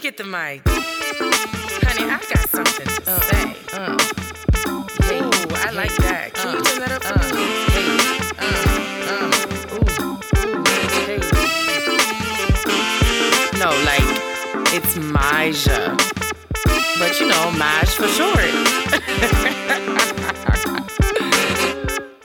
[0.00, 0.62] me get the mic.
[0.66, 3.56] Honey, I got something to Uh, say.
[3.72, 3.96] uh,
[5.12, 6.32] Ooh, I like that.
[6.34, 7.44] Can you turn that up for uh, me?
[8.38, 8.54] uh,
[9.76, 10.64] ooh, ooh,
[11.06, 11.20] Hey.
[13.58, 14.08] No, like,
[14.72, 15.96] it's Maja.
[16.98, 18.50] But you know, Maj for short.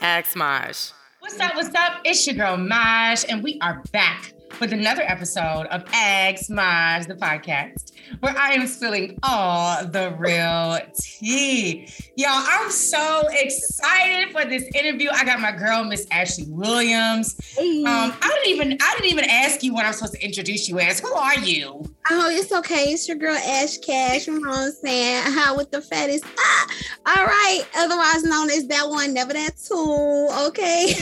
[0.00, 0.92] Ask Maj.
[1.20, 1.54] What's up?
[1.56, 2.00] What's up?
[2.04, 7.14] It's your girl Maj, and we are back with another episode of Ask Maj, the
[7.14, 11.88] podcast, where I am spilling all the real tea.
[12.16, 15.10] Y'all, I'm so excited for this interview.
[15.12, 17.36] I got my girl, Miss Ashley Williams.
[17.58, 20.78] Um, I didn't even I didn't even ask you what I'm supposed to introduce you
[20.78, 21.00] as.
[21.00, 21.84] Who are you?
[22.10, 22.92] Oh, it's okay.
[22.92, 24.26] It's your girl Ash Cash.
[24.26, 25.32] You know what I'm saying?
[25.32, 26.24] How with the fattest.
[26.38, 26.66] Ah,
[27.06, 27.62] all right.
[27.76, 30.28] Otherwise known as that one, never that tool.
[30.48, 30.94] Okay.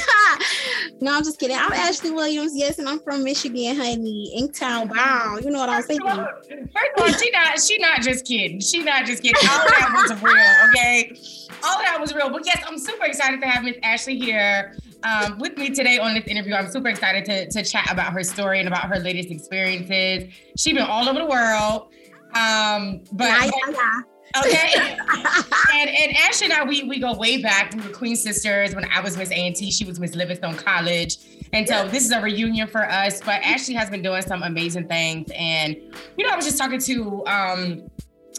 [1.00, 1.56] no, I'm just kidding.
[1.59, 2.52] I'm Ashley Williams.
[2.54, 4.34] Yes, and I'm from Michigan, honey.
[4.38, 4.90] Inktown.
[4.90, 5.38] Wow.
[5.42, 6.00] You know what I'm saying?
[6.00, 8.60] First of all, she not she not just kidding.
[8.60, 9.48] She not just kidding.
[9.48, 11.16] All that was real, okay?
[11.64, 12.30] All that was real.
[12.30, 16.14] But yes, I'm super excited to have Miss Ashley here um, with me today on
[16.14, 16.54] this interview.
[16.54, 20.32] I'm super excited to, to chat about her story and about her latest experiences.
[20.57, 21.88] She's been all over the world.
[22.34, 24.96] Um, but, Yeah, but- yeah, okay.
[25.78, 27.74] and and Ashley and I, we we go way back.
[27.74, 28.74] We were Queen sisters.
[28.74, 31.16] When I was Miss A and T, she was Miss Livingstone College,
[31.52, 33.20] and so this is a reunion for us.
[33.20, 35.76] But Ashley has been doing some amazing things, and
[36.16, 37.82] you know, I was just talking to um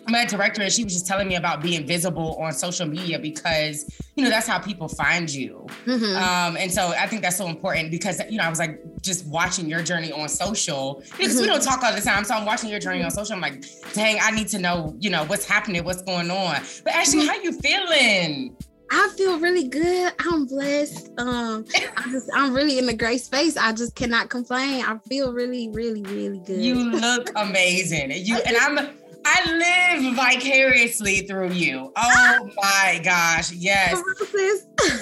[0.08, 3.90] my director, and she was just telling me about being visible on social media because
[4.16, 5.66] you know that's how people find you.
[5.86, 6.16] Mhm.
[6.22, 9.26] Um, and so I think that's so important because you know I was like just
[9.28, 11.48] watching your journey on social because we Mhm.
[11.48, 12.24] don't talk all the time.
[12.24, 13.34] So I'm watching your journey on social.
[13.34, 16.62] I'm like, dang, I need to know, you know, what's happening, what's going on.
[16.84, 18.56] But actually, how you feeling?
[18.92, 20.14] I feel really good.
[20.20, 21.10] I'm blessed.
[21.18, 21.66] Um,
[21.98, 23.58] I just I'm really in a great space.
[23.58, 24.86] I just cannot complain.
[24.86, 26.62] I feel really, really, really good.
[26.62, 28.12] You look amazing.
[28.12, 28.90] And you and I'm.
[29.28, 31.92] I live vicariously through you.
[31.96, 34.02] Oh my gosh, yes.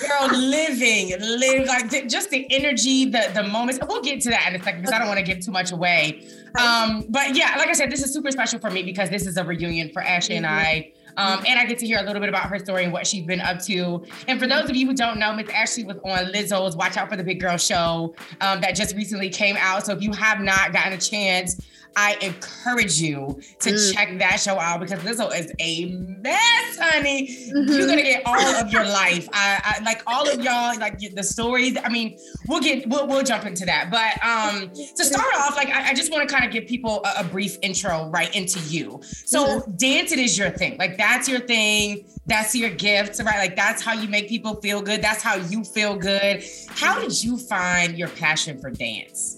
[0.08, 4.48] Girl living live like th- just the energy the the moments we'll get to that
[4.48, 6.26] in a second because i don't want to give too much away
[6.60, 9.38] um but yeah like i said this is super special for me because this is
[9.38, 12.30] a reunion for ashley and i um, and I get to hear a little bit
[12.30, 14.04] about her story and what she's been up to.
[14.28, 17.08] And for those of you who don't know, Miss Ashley was on Lizzo's Watch Out
[17.08, 19.86] for the Big Girl show um, that just recently came out.
[19.86, 21.62] So if you have not gotten a chance,
[21.96, 23.94] I encourage you to Mm.
[23.94, 25.86] check that show out because Lizzo is a
[26.22, 27.68] mess, honey Mhm.
[27.70, 29.28] you're gonna get all of your life.
[29.34, 31.78] I, I like all of y'all, like the stories.
[31.84, 32.18] I mean,
[32.48, 33.90] we'll get we'll, we'll jump into that.
[33.92, 37.04] But um to start off, like I, I just want to kind of give people
[37.06, 39.02] a, a brief intro right into you.
[39.26, 40.78] So dancing is your thing.
[40.78, 42.06] Like that's your thing.
[42.26, 43.38] That's your gift, right?
[43.38, 45.02] Like that's how you make people feel good.
[45.02, 46.44] That's how you feel good.
[46.70, 49.38] How did you find your passion for dance?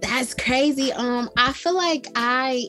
[0.00, 0.92] That's crazy.
[0.92, 2.68] Um, I feel like I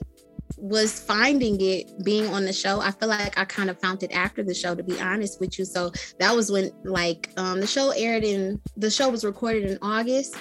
[0.58, 2.82] was finding it being on the show.
[2.82, 5.58] I feel like I kind of found it after the show, to be honest with
[5.58, 5.66] you.
[5.66, 9.78] So that was when like um the show aired in the show was recorded in
[9.82, 10.36] August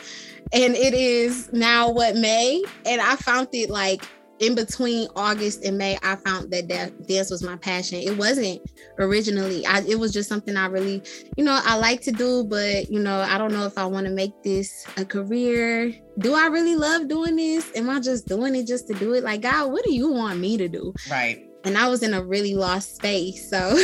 [0.53, 2.62] and it is now what May.
[2.87, 4.03] And I found it like
[4.41, 7.99] in between August and May, I found that da- dance was my passion.
[7.99, 8.60] It wasn't
[8.99, 9.66] originally.
[9.66, 11.03] I, it was just something I really,
[11.37, 14.06] you know, I like to do, but you know, I don't know if I want
[14.06, 15.93] to make this a career.
[16.19, 17.71] Do I really love doing this?
[17.76, 19.25] Am I just doing it just to do it?
[19.25, 20.93] Like, God, what do you want me to do?
[21.10, 21.44] Right.
[21.65, 23.50] And I was in a really lost space.
[23.50, 23.76] So,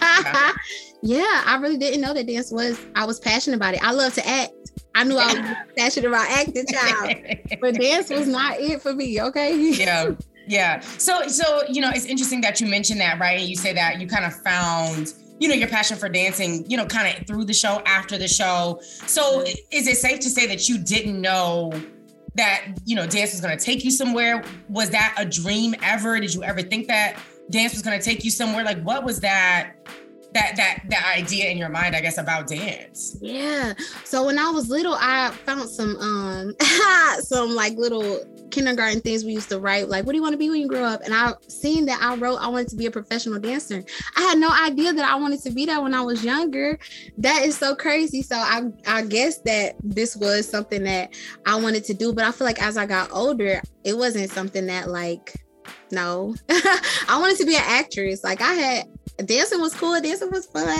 [0.00, 0.52] Yeah.
[1.02, 3.82] yeah, I really didn't know that dance was, I was passionate about it.
[3.82, 4.52] I love to act.
[4.94, 7.16] I knew I was passionate about acting, child,
[7.60, 9.20] but dance was not it for me.
[9.20, 9.56] Okay.
[9.72, 10.12] yeah
[10.46, 10.80] yeah.
[10.80, 13.40] So so you know it's interesting that you mentioned that right?
[13.40, 16.86] You say that you kind of found you know your passion for dancing you know
[16.86, 18.80] kind of through the show after the show.
[18.82, 21.72] So is it safe to say that you didn't know
[22.34, 24.44] that you know dance was going to take you somewhere?
[24.68, 26.18] Was that a dream ever?
[26.20, 27.18] Did you ever think that
[27.50, 28.64] dance was going to take you somewhere?
[28.64, 29.74] Like what was that
[30.34, 33.74] that that that idea in your mind i guess about dance Yeah.
[34.04, 36.54] So when I was little, I found some um
[37.20, 40.38] some like little kindergarten things we used to write, like what do you want to
[40.38, 41.02] be when you grow up?
[41.02, 43.82] And I seen that I wrote I wanted to be a professional dancer.
[44.16, 46.78] I had no idea that I wanted to be that when I was younger.
[47.18, 48.22] That is so crazy.
[48.22, 51.14] So I I guess that this was something that
[51.46, 54.66] I wanted to do, but I feel like as I got older, it wasn't something
[54.66, 55.34] that like
[55.90, 56.34] no.
[56.50, 58.24] I wanted to be an actress.
[58.24, 58.86] Like I had
[59.24, 60.78] dancing was cool, dancing was fun.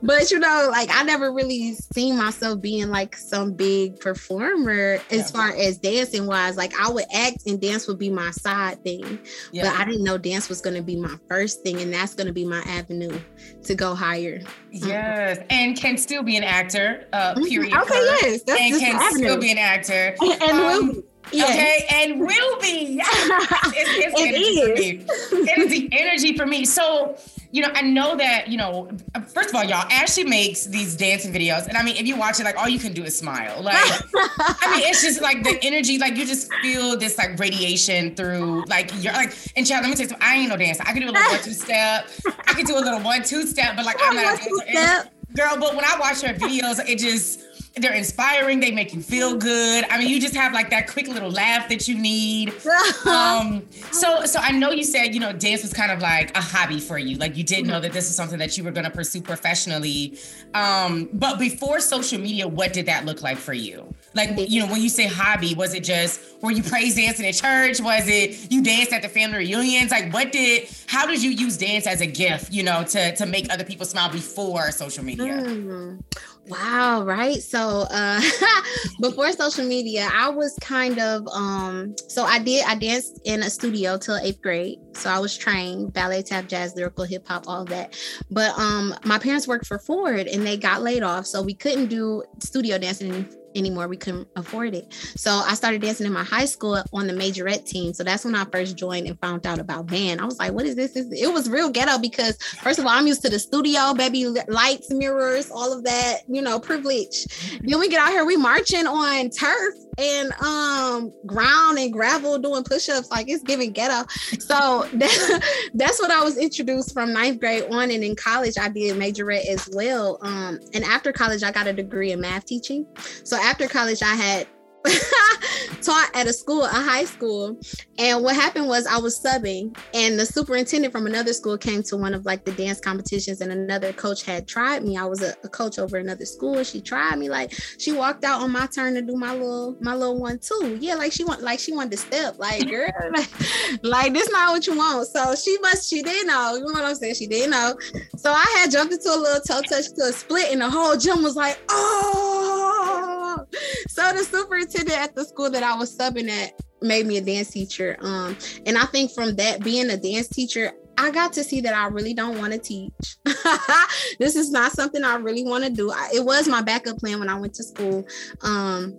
[0.02, 5.18] but you know, like I never really seen myself being like some big performer as
[5.18, 5.22] Yeah.
[5.26, 6.56] far as dancing wise.
[6.56, 9.18] Like I would act and dance would be my side thing.
[9.52, 12.44] But I didn't know dance was gonna be my first thing, and that's gonna be
[12.44, 13.18] my avenue
[13.64, 14.40] to go higher.
[14.70, 17.48] yes and can still be an actor uh Mhm.
[17.48, 20.58] period Okay, yes, that's and can still be an actor and Um,
[20.88, 21.02] will be.
[21.32, 21.50] Yes.
[21.50, 23.00] Okay, and will be.
[23.02, 25.48] it's, it's it is.
[25.48, 26.64] It is the energy for me.
[26.64, 27.16] So
[27.50, 28.88] you know, I know that, you know,
[29.32, 31.66] first of all, y'all, Ashley makes these dancing videos.
[31.66, 33.62] And I mean, if you watch it, like all you can do is smile.
[33.62, 33.76] Like,
[34.14, 38.64] I mean, it's just like the energy, like you just feel this like radiation through
[38.66, 40.82] like you're like, and child, let me tell you something, I ain't no dancer.
[40.86, 42.08] I can do a little one, two step.
[42.46, 45.10] I can do a little one, two step, but like I'm not a dancer.
[45.34, 47.40] Girl, but when I watch her videos, it just
[47.76, 48.60] they're inspiring.
[48.60, 49.84] They make you feel good.
[49.90, 52.54] I mean, you just have like that quick little laugh that you need.
[53.06, 56.40] um, so, so I know you said you know dance was kind of like a
[56.40, 57.18] hobby for you.
[57.18, 60.18] Like you didn't know that this is something that you were going to pursue professionally.
[60.54, 63.94] Um, but before social media, what did that look like for you?
[64.14, 67.34] Like you know, when you say hobby, was it just were you praise dancing at
[67.34, 67.80] church?
[67.80, 69.90] Was it you danced at the family reunions?
[69.90, 70.68] Like what did?
[70.86, 72.52] How did you use dance as a gift?
[72.52, 75.42] You know, to to make other people smile before social media?
[75.42, 76.02] Mm.
[76.48, 77.42] Wow, right.
[77.42, 78.20] So uh
[79.00, 83.50] before social media, I was kind of um so I did I danced in a
[83.50, 84.78] studio till eighth grade.
[84.92, 87.98] So I was trained ballet, tap, jazz, lyrical, hip hop, all that.
[88.30, 91.26] But um my parents worked for Ford and they got laid off.
[91.26, 93.26] So we couldn't do studio dancing
[93.56, 93.88] anymore.
[93.88, 94.92] We couldn't afford it.
[95.16, 97.92] So I started dancing in my high school on the majorette team.
[97.94, 100.20] So that's when I first joined and found out about band.
[100.20, 100.92] I was like, what is this?
[100.94, 104.92] It was real ghetto because first of all, I'm used to the studio, baby lights,
[104.92, 107.26] mirrors, all of that, you know, privilege.
[107.60, 112.62] Then we get out here, we marching on turf and um ground and gravel doing
[112.62, 114.06] push-ups like it's giving ghetto
[114.38, 118.68] so that, that's what i was introduced from ninth grade on and in college i
[118.68, 122.86] did majorette as well um and after college i got a degree in math teaching
[123.24, 124.44] so after college i had
[125.82, 127.58] taught at a school, a high school.
[127.98, 131.96] And what happened was I was subbing, and the superintendent from another school came to
[131.96, 134.96] one of like the dance competitions, and another coach had tried me.
[134.96, 136.62] I was a, a coach over another school.
[136.64, 139.94] She tried me, like she walked out on my turn to do my little my
[139.94, 140.78] little one too.
[140.80, 144.52] Yeah, like she want like she wanted to step, like girl, like, like this not
[144.52, 145.06] what you want.
[145.08, 146.54] So she must she didn't know.
[146.56, 147.14] You know what I'm saying?
[147.14, 147.76] She didn't know.
[148.16, 150.96] So I had jumped into a little toe touch to a split, and the whole
[150.96, 153.46] gym was like, oh.
[153.88, 156.52] So the superintendent at the school that I was subbing at
[156.82, 157.96] made me a dance teacher.
[158.00, 158.36] Um,
[158.66, 161.86] and I think from that being a dance teacher, I got to see that I
[161.86, 162.92] really don't want to teach.
[164.18, 165.90] this is not something I really want to do.
[165.90, 168.06] I, it was my backup plan when I went to school.
[168.42, 168.96] Um,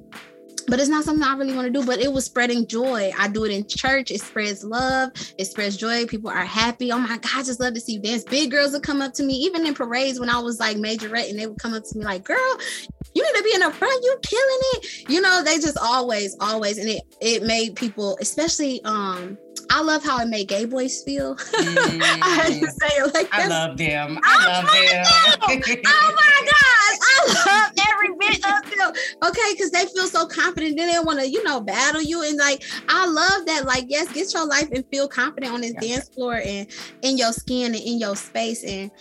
[0.67, 1.85] but it's not something I really want to do.
[1.85, 3.11] But it was spreading joy.
[3.17, 4.11] I do it in church.
[4.11, 5.11] It spreads love.
[5.37, 6.05] It spreads joy.
[6.05, 6.91] People are happy.
[6.91, 8.23] Oh my God, I just love to see you dance.
[8.23, 11.29] Big girls would come up to me, even in parades when I was like majorette,
[11.29, 12.57] and they would come up to me like, "Girl,
[13.15, 14.03] you need to be in the front.
[14.03, 18.83] You killing it." You know, they just always, always, and it it made people, especially
[18.83, 19.37] um
[19.69, 21.35] I love how it made gay boys feel.
[21.35, 22.01] Mm.
[22.21, 23.39] I had to say it like that.
[23.41, 24.19] I love them.
[24.23, 24.71] I, I love
[25.41, 25.61] them.
[25.61, 25.81] them.
[25.85, 26.99] oh my gosh.
[27.03, 28.93] I love every bit of them.
[29.23, 30.77] Okay, because they feel so confident.
[30.77, 32.23] Then they want to, you know, battle you.
[32.23, 33.65] And like, I love that.
[33.65, 35.95] Like, yes, get your life and feel confident on this yeah.
[35.95, 36.67] dance floor and
[37.01, 38.63] in your skin and in your space.
[38.63, 38.91] And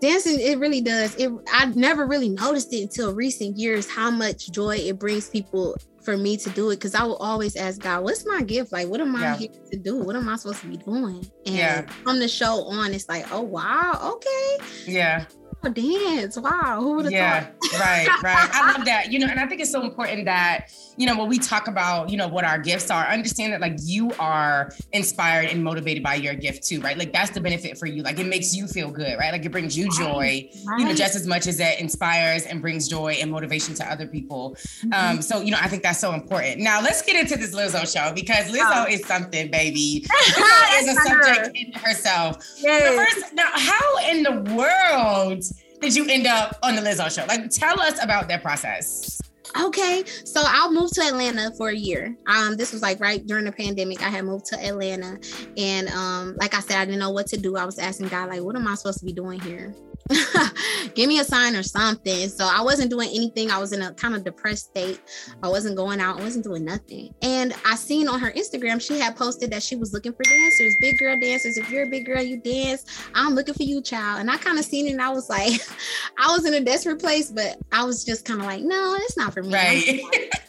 [0.00, 4.50] dancing it really does it i never really noticed it until recent years how much
[4.50, 8.04] joy it brings people for me to do it because I will always ask God,
[8.04, 8.72] what's my gift?
[8.72, 9.36] Like, what am I yeah.
[9.36, 9.96] here to do?
[9.96, 11.26] What am I supposed to be doing?
[11.46, 11.86] And yeah.
[12.02, 14.58] from the show on, it's like, oh wow, okay.
[14.86, 15.24] Yeah
[15.70, 16.36] dance.
[16.38, 16.80] Wow.
[16.80, 17.80] Who would have yeah, thought?
[17.80, 18.48] right, right.
[18.52, 19.12] I love that.
[19.12, 22.10] You know, and I think it's so important that, you know, when we talk about,
[22.10, 26.14] you know, what our gifts are, understand that like you are inspired and motivated by
[26.14, 26.96] your gift too, right?
[26.96, 28.02] Like that's the benefit for you.
[28.02, 29.32] Like it makes you feel good, right?
[29.32, 30.78] Like it brings you joy, right.
[30.78, 34.06] you know, just as much as it inspires and brings joy and motivation to other
[34.06, 34.56] people.
[34.84, 34.92] Mm-hmm.
[34.92, 36.60] Um, so, you know, I think that's so important.
[36.60, 38.90] Now let's get into this Lizzo show because Lizzo oh.
[38.90, 40.06] is something, baby.
[40.10, 42.44] Lizzo is a subject in herself.
[42.58, 43.14] Yes.
[43.14, 45.44] First, now, how in the world
[45.80, 47.26] did you end up on the Lizzo show?
[47.26, 49.13] Like, tell us about that process.
[49.62, 52.16] Okay, so I moved to Atlanta for a year.
[52.26, 54.02] Um, this was like right during the pandemic.
[54.02, 55.16] I had moved to Atlanta,
[55.56, 57.56] and um, like I said, I didn't know what to do.
[57.56, 59.72] I was asking God, like, what am I supposed to be doing here?
[60.94, 62.28] give me a sign or something.
[62.28, 63.50] So I wasn't doing anything.
[63.50, 65.00] I was in a kind of depressed state.
[65.42, 66.20] I wasn't going out.
[66.20, 67.14] I wasn't doing nothing.
[67.22, 70.76] And I seen on her Instagram, she had posted that she was looking for dancers,
[70.80, 71.56] big girl dancers.
[71.56, 72.84] If you're a big girl, you dance.
[73.14, 74.20] I'm looking for you, child.
[74.20, 75.60] And I kind of seen it and I was like,
[76.18, 79.16] I was in a desperate place, but I was just kind of like, no, it's
[79.16, 79.54] not for me.
[79.54, 80.00] Right.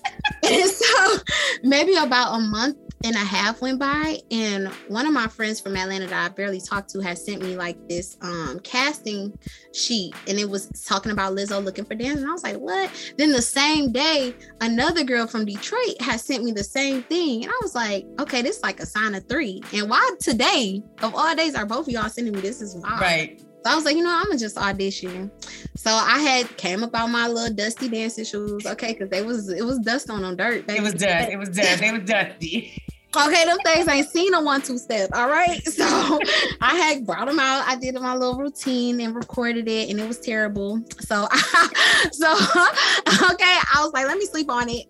[0.44, 1.18] and so
[1.64, 5.76] maybe about a month and a half went by and one of my friends from
[5.76, 9.38] atlanta that i barely talked to had sent me like this um casting
[9.74, 12.90] sheet and it was talking about lizzo looking for dancers and i was like what?
[13.18, 17.52] Then the same day another girl from detroit had sent me the same thing and
[17.52, 21.14] i was like okay this is like a sign of three and why today of
[21.16, 23.02] all days are both of y'all sending me this is wild.
[23.02, 25.32] Right So I was like, you know, I'm gonna just audition.
[25.76, 29.66] So I had came about my little dusty dancing shoes, okay, because they was it
[29.66, 30.68] was dust on them dirt.
[30.68, 30.78] Baby.
[30.78, 31.30] It was dust.
[31.32, 31.82] It was dust.
[31.82, 32.84] It was dusty.
[33.18, 35.10] Okay, them things ain't seen a one two step.
[35.14, 35.60] All right.
[35.76, 36.20] So
[36.62, 37.68] I had brought them out.
[37.68, 40.80] I did my little routine and recorded it, and it was terrible.
[41.00, 42.32] So, I, so
[43.34, 44.86] okay, I was like, let me sleep on it.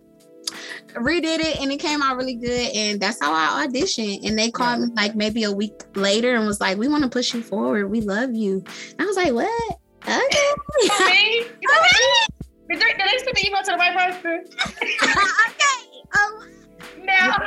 [0.95, 2.75] Redid it, and it came out really good.
[2.75, 4.25] And that's how I auditioned.
[4.27, 7.09] And they called me like maybe a week later and was like, "We want to
[7.09, 7.89] push you forward.
[7.89, 10.21] We love you." And I was like, "What?" Okay.
[10.85, 11.41] okay.
[11.41, 12.35] okay.
[12.69, 14.45] Did they, did they send the email to the right person?
[14.91, 15.85] okay.
[16.17, 16.49] Um,
[17.03, 17.37] now,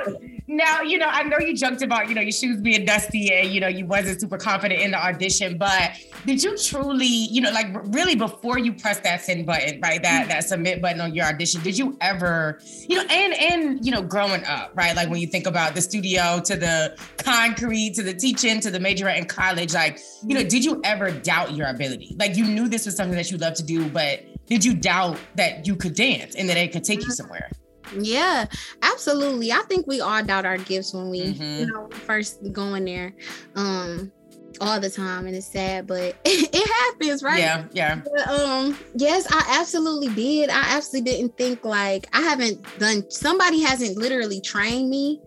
[0.47, 3.51] now, you know, I know you joked about, you know, your shoes being dusty and,
[3.51, 5.93] you know, you wasn't super confident in the audition, but
[6.25, 10.03] did you truly, you know, like really before you press that send button, right?
[10.03, 13.93] That that submit button on your audition, did you ever, you know, and and you
[13.93, 14.97] know, growing up, right?
[14.97, 18.81] Like when you think about the studio to the concrete to the teaching to the
[18.81, 22.17] major in college, like, you know, did you ever doubt your ability?
[22.19, 25.19] Like you knew this was something that you loved to do, but did you doubt
[25.35, 27.13] that you could dance and that it could take you mm-hmm.
[27.13, 27.51] somewhere?
[27.97, 28.47] Yeah,
[28.83, 29.53] absolutely.
[29.53, 31.61] I think we all doubt our gifts when we, mm-hmm.
[31.61, 33.15] you know, first go in there.
[33.55, 34.13] Um,
[34.61, 39.27] all the time and it's sad but it, happens right yeah yeah but, um yes
[39.31, 44.91] i absolutely did i absolutely didn't think like i haven't done somebody hasn't literally trained
[44.91, 45.21] me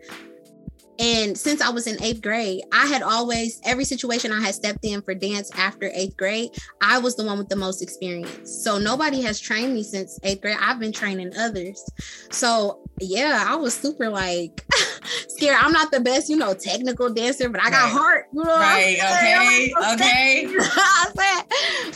[1.01, 4.85] and since I was in eighth grade, I had always, every situation I had stepped
[4.85, 8.63] in for dance after eighth grade, I was the one with the most experience.
[8.63, 10.57] So nobody has trained me since eighth grade.
[10.61, 11.83] I've been training others.
[12.29, 14.63] So yeah, I was super like
[15.27, 15.57] scared.
[15.59, 17.91] I'm not the best, you know, technical dancer, but I got right.
[17.91, 18.25] heart.
[18.33, 19.71] You know right.
[19.93, 20.47] Okay.
[20.47, 20.47] okay.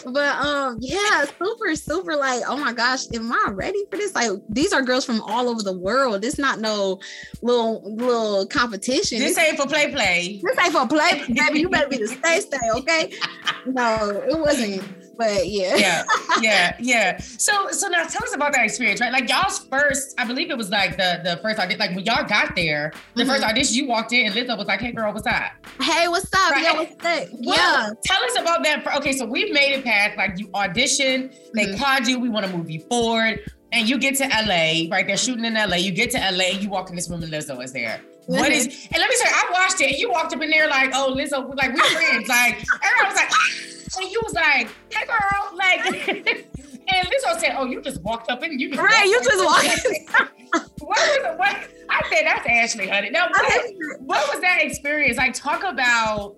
[0.11, 4.13] but um, yeah, super, super like, oh my gosh, am I ready for this?
[4.15, 6.21] Like these are girls from all over the world.
[6.21, 6.99] This not no
[7.41, 9.19] little little competition competition.
[9.19, 10.41] This ain't for play play.
[10.43, 11.59] This ain't for play, baby.
[11.59, 13.13] You better be the stay stay, okay?
[13.67, 14.83] No, it wasn't.
[15.17, 15.75] But yeah.
[15.75, 16.03] Yeah,
[16.41, 17.17] yeah, yeah.
[17.19, 19.11] So so now tell us about that experience, right?
[19.11, 22.27] Like y'all's first, I believe it was like the the first audition, like when y'all
[22.27, 23.31] got there, the mm-hmm.
[23.31, 25.51] first audition you walked in and Lizzo was like, hey girl, what's up?
[25.81, 26.51] Hey, what's up?
[26.51, 26.63] Right?
[26.63, 27.27] Yeah, what's up?
[27.39, 27.89] Well, yeah.
[28.03, 28.85] Tell us about that.
[28.97, 31.81] Okay, so we've made it past like you auditioned, they mm-hmm.
[31.81, 33.39] called you, we want to move you forward.
[33.71, 35.05] And you get to LA, right?
[35.05, 35.75] They're shooting in LA.
[35.75, 37.99] You get to LA, you walk in this room and Lizzo is there.
[38.27, 38.65] What is?
[38.65, 39.91] And let me say, I watched it.
[39.91, 42.27] And you walked up in there like, oh, Lizzo, like we're friends.
[42.27, 43.49] Like everyone was like, ah!
[43.97, 46.07] and you was like, hey girl, like.
[46.87, 49.05] and Lizzo said, oh, you just walked up and You just right.
[49.05, 50.71] You just walked.
[50.79, 51.37] what was?
[51.37, 51.69] What?
[51.89, 53.09] I said that's Ashley Honey.
[53.09, 53.63] Now, what,
[53.99, 55.17] what was that experience?
[55.17, 56.35] Like, talk about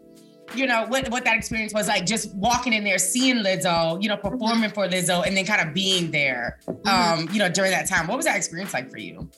[0.56, 4.08] you know what what that experience was like just walking in there seeing lizzo you
[4.08, 6.88] know performing for lizzo and then kind of being there mm-hmm.
[6.88, 9.30] um you know during that time what was that experience like for you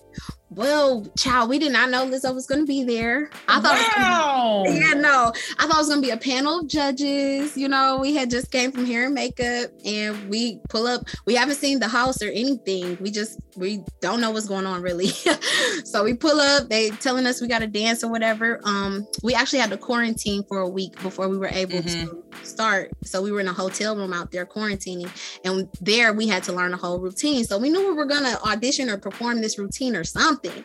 [0.51, 3.29] well, child, we did not know Lizzo was going to be there.
[3.47, 4.63] I thought, wow.
[4.65, 7.55] Be, yeah, no, I thought it was going to be a panel of judges.
[7.55, 11.07] You know, we had just came from hair and makeup, and we pull up.
[11.25, 12.97] We haven't seen the house or anything.
[12.99, 15.07] We just we don't know what's going on really.
[15.83, 16.67] so we pull up.
[16.67, 18.59] They telling us we got to dance or whatever.
[18.63, 22.09] Um, we actually had to quarantine for a week before we were able mm-hmm.
[22.09, 22.89] to start.
[23.03, 25.11] So we were in a hotel room out there quarantining,
[25.45, 27.43] and there we had to learn a whole routine.
[27.43, 30.63] So we knew we were gonna audition or perform this routine or something something.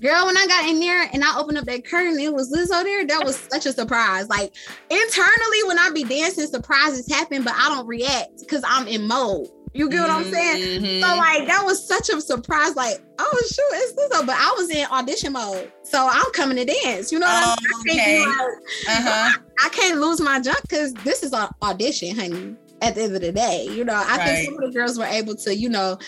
[0.00, 2.82] Girl, when I got in there and I opened up that curtain, it was Lizzo
[2.82, 3.06] there.
[3.06, 4.28] That was such a surprise.
[4.28, 4.54] Like
[4.90, 9.48] internally, when I be dancing, surprises happen, but I don't react because I'm in mode.
[9.72, 10.82] You get what I'm saying?
[10.82, 11.02] Mm-hmm.
[11.02, 12.76] So like that was such a surprise.
[12.76, 16.64] Like, oh shoot, it's Lizzo, but I was in audition mode, so I'm coming to
[16.64, 17.12] dance.
[17.12, 18.22] You know what oh, I'm saying?
[18.22, 18.26] Okay.
[18.26, 19.38] Like, uh-huh.
[19.60, 22.56] I, I, can't lose my junk because this is an audition, honey.
[22.82, 24.26] At the end of the day, you know, I right.
[24.26, 25.98] think some of the girls were able to, you know,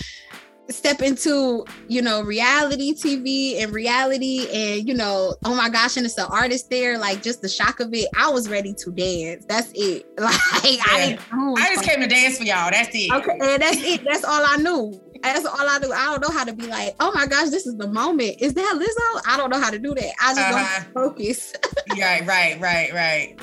[0.71, 6.05] step into you know reality tv and reality and you know oh my gosh and
[6.05, 9.45] it's an artist there like just the shock of it i was ready to dance
[9.47, 10.35] that's it like
[10.65, 10.83] yeah.
[10.87, 14.25] I, I just came to dance for y'all that's it okay and that's it that's
[14.25, 15.93] all i knew that's all I do.
[15.93, 18.37] I don't know how to be like, oh my gosh, this is the moment.
[18.41, 19.23] Is that Lizzo?
[19.27, 20.13] I don't know how to do that.
[20.23, 20.85] I just uh-huh.
[20.85, 21.55] don't focus.
[21.99, 23.37] right, right, right, right.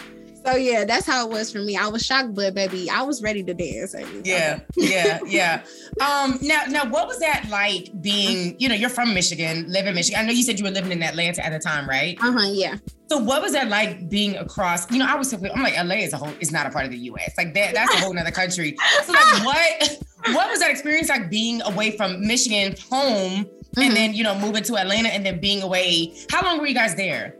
[0.46, 1.76] So yeah, that's how it was for me.
[1.76, 3.96] I was shocked, but baby, I was ready to dance.
[4.24, 5.64] Yeah, yeah, yeah.
[6.00, 8.56] Um, now, now, what was that like being?
[8.60, 10.20] You know, you're from Michigan, live in Michigan.
[10.20, 12.18] I know you said you were living in Atlanta at the time, right?
[12.22, 12.52] Uh huh.
[12.52, 12.78] Yeah.
[13.08, 14.90] So what was that like being across?
[14.92, 16.86] You know, I was simply, I'm like, LA is a whole, is not a part
[16.86, 17.34] of the US.
[17.38, 18.76] Like that, that's a whole other country.
[19.04, 20.00] So like, what,
[20.34, 23.82] what was that experience like being away from Michigan home, mm-hmm.
[23.82, 26.14] and then you know moving to Atlanta, and then being away?
[26.30, 27.36] How long were you guys there?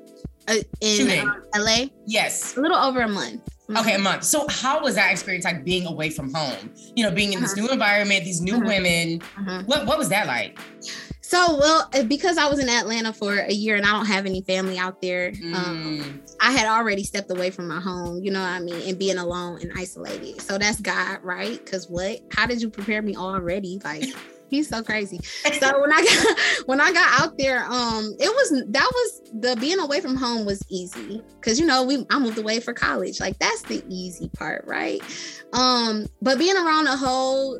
[0.48, 1.86] Uh, in LA?
[2.06, 2.58] Yes.
[2.58, 3.42] A little over a month.
[3.70, 3.78] Mm-hmm.
[3.78, 4.24] Okay, a month.
[4.24, 6.72] So how was that experience like being away from home?
[6.96, 7.66] You know, being in this uh-huh.
[7.66, 8.66] new environment, these new uh-huh.
[8.66, 9.22] women.
[9.38, 9.64] Uh-huh.
[9.66, 10.60] What what was that like?
[11.22, 14.28] So well, uh, because I was in Atlanta for a year and I don't have
[14.28, 16.38] any family out there, um, Mm.
[16.40, 19.18] I had already stepped away from my home, you know what I mean, and being
[19.18, 20.40] alone and isolated.
[20.42, 21.58] So that's God, right?
[21.58, 22.20] Because what?
[22.32, 23.82] How did you prepare me already?
[23.84, 24.04] Like,
[24.50, 25.20] he's so crazy.
[25.60, 29.56] So when I got when I got out there, um, it was that was the
[29.60, 33.20] being away from home was easy because you know we I moved away for college.
[33.20, 35.02] Like that's the easy part, right?
[35.54, 37.60] Um, but being around a whole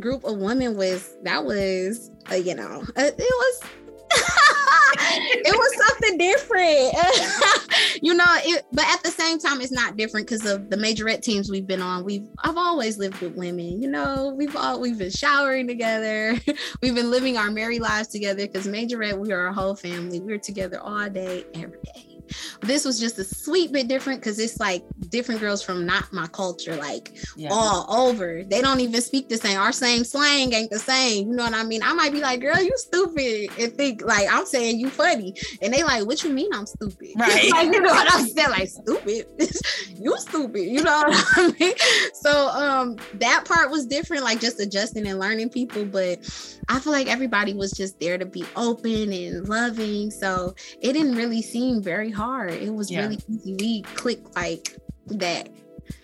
[0.00, 3.62] group of women was that was uh, you know uh, it was
[4.94, 7.64] it was something different.
[8.00, 11.22] You know it but at the same time it's not different because of the majorette
[11.22, 12.04] teams we've been on.
[12.04, 14.34] We've i've always lived with women you know?
[14.36, 16.38] We've all we've been showering together.
[16.82, 20.20] We've been living our merry lives together because majorette we are a whole family.
[20.20, 22.07] We're together all day every day
[22.62, 26.26] this was just a sweet bit different because it's like different girls from not my
[26.28, 27.48] culture like Yeah.
[27.50, 28.42] all over.
[28.44, 29.58] They don't even speak the same.
[29.58, 31.28] Our same slang ain't the same.
[31.28, 31.82] You know what I mean?
[31.82, 35.34] I might be like, girl, you stupid, and think like I'm saying you funny.
[35.62, 37.08] And they like, what you mean I'm stupid?
[37.18, 37.50] Right.
[37.50, 38.50] like, you know what I'm saying?
[38.50, 39.26] Like, stupid.
[39.96, 40.62] you stupid.
[40.62, 41.74] You know what I mean?
[42.14, 45.84] So um that part was different, like just adjusting and learning people.
[45.84, 46.20] But
[46.68, 50.10] I feel like everybody was just there to be open and loving.
[50.10, 52.52] So it didn't really seem very hard.
[52.52, 53.02] It was Yeah.
[53.02, 53.54] really easy.
[53.58, 55.48] We clicked like that.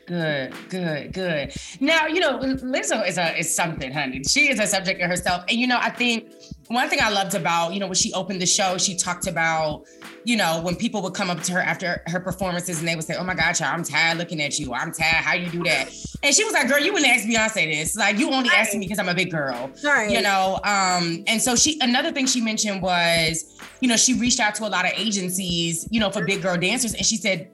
[0.07, 1.53] Good, good, good.
[1.81, 4.23] Now, you know, Lizzo is a is something, honey.
[4.25, 5.45] She is a subject in herself.
[5.49, 6.31] And you know, I think
[6.69, 9.85] one thing I loved about, you know, when she opened the show, she talked about,
[10.25, 13.05] you know, when people would come up to her after her performances and they would
[13.05, 14.73] say, Oh my God, child, I'm tired looking at you.
[14.75, 15.25] I'm tired.
[15.25, 15.91] How do you do that?
[16.25, 17.95] And she was like, Girl, you wouldn't ask Beyonce this.
[17.97, 19.71] Like, you only asking me because I'm a big girl.
[19.85, 20.11] Right.
[20.11, 23.45] you know um and so she another thing she mentioned was
[23.81, 26.57] you know she reached out to a lot of agencies you know for big girl
[26.57, 27.51] dancers and she said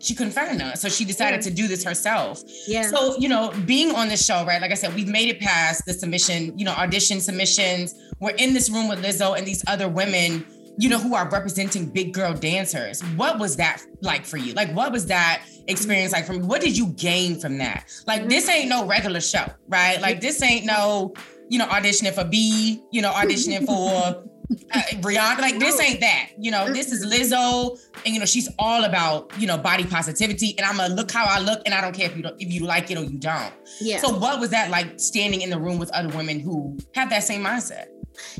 [0.00, 1.50] she couldn't find none so she decided Yeah.
[1.50, 2.82] to do this herself Yeah.
[2.82, 5.84] so you know being on this show right like i said we've made it past
[5.86, 9.88] the submission you know audition submissions we're in this room with lizzo and these other
[9.88, 10.44] women
[10.78, 14.74] you know who are representing big girl dancers what was that like for you like
[14.74, 18.68] what was that experience like from what did you gain from that like this ain't
[18.68, 21.12] no regular show right like this ain't no
[21.48, 24.24] you know auditioning for b you know auditioning for
[24.72, 26.72] uh, Brianna, like this ain't that, you know.
[26.72, 30.76] This is Lizzo, and you know she's all about you know body positivity, and I'm
[30.76, 32.90] gonna look how I look, and I don't care if you don't, if you like
[32.90, 33.54] it or you don't.
[33.80, 33.98] yeah.
[33.98, 37.22] So what was that like standing in the room with other women who have that
[37.22, 37.86] same mindset?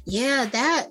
[0.04, 0.88] yeah, that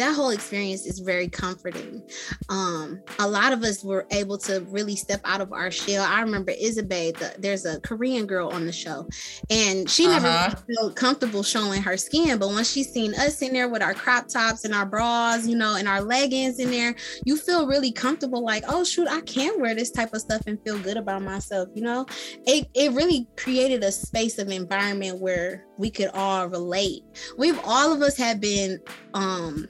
[0.00, 2.02] that whole experience is very comforting.
[2.48, 6.04] Um, a lot of us were able to really step out of our shell.
[6.04, 9.06] I remember Isabel, the, there's a Korean girl on the show,
[9.50, 10.54] and she never Uh-huh.
[10.66, 12.38] really felt comfortable showing her skin.
[12.38, 15.56] But once she's seen us in there with our crop tops and our bras, you
[15.56, 18.42] know, and our leggings in there, you feel really comfortable.
[18.44, 21.68] Like, oh shoot, I can wear this type of stuff and feel good about myself.
[21.74, 22.06] You know,
[22.46, 27.02] it it really created a space of environment where we could all relate.
[27.36, 28.80] We've all of us have been
[29.14, 29.66] um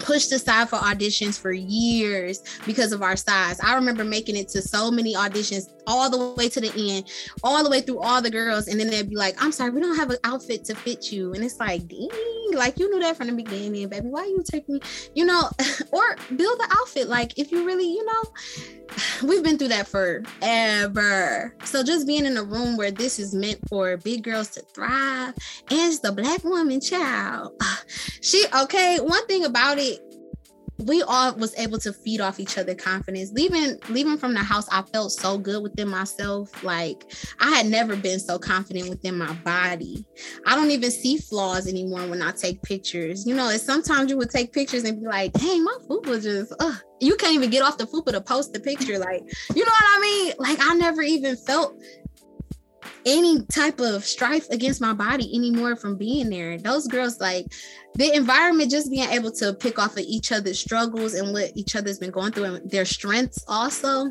[0.00, 3.58] pushed aside for auditions for years because of our size.
[3.60, 7.10] I remember making it to so many auditions all the way to the end,
[7.42, 9.80] all the way through all the girls, and then they'd be like, "I'm sorry, we
[9.80, 12.08] don't have an outfit to fit you," and it's like, "Dang,
[12.52, 14.06] like you knew that from the beginning, baby.
[14.06, 14.80] Why you take me,
[15.14, 15.48] you know,
[15.92, 17.08] or build the outfit?
[17.08, 18.22] Like if you really, you know."
[19.22, 21.54] We've been through that forever.
[21.64, 25.34] So just being in a room where this is meant for big girls to thrive,
[25.70, 27.52] and it's the black woman child.
[28.20, 28.98] She okay.
[29.00, 30.00] One thing about it,
[30.78, 33.32] we all was able to feed off each other confidence.
[33.32, 36.62] Leaving leaving from the house, I felt so good within myself.
[36.62, 40.04] Like I had never been so confident within my body.
[40.46, 43.26] I don't even see flaws anymore when I take pictures.
[43.26, 46.52] You know, and sometimes you would take pictures and be like, dang, my fupa just
[46.60, 46.76] ugh.
[47.00, 48.98] You can't even get off the fupa to post the picture.
[48.98, 49.22] Like,
[49.54, 50.32] you know what I mean?
[50.38, 51.80] Like I never even felt
[53.06, 56.58] any type of strife against my body anymore from being there.
[56.58, 57.46] Those girls, like
[57.94, 61.76] the environment, just being able to pick off of each other's struggles and what each
[61.76, 64.06] other's been going through and their strengths also.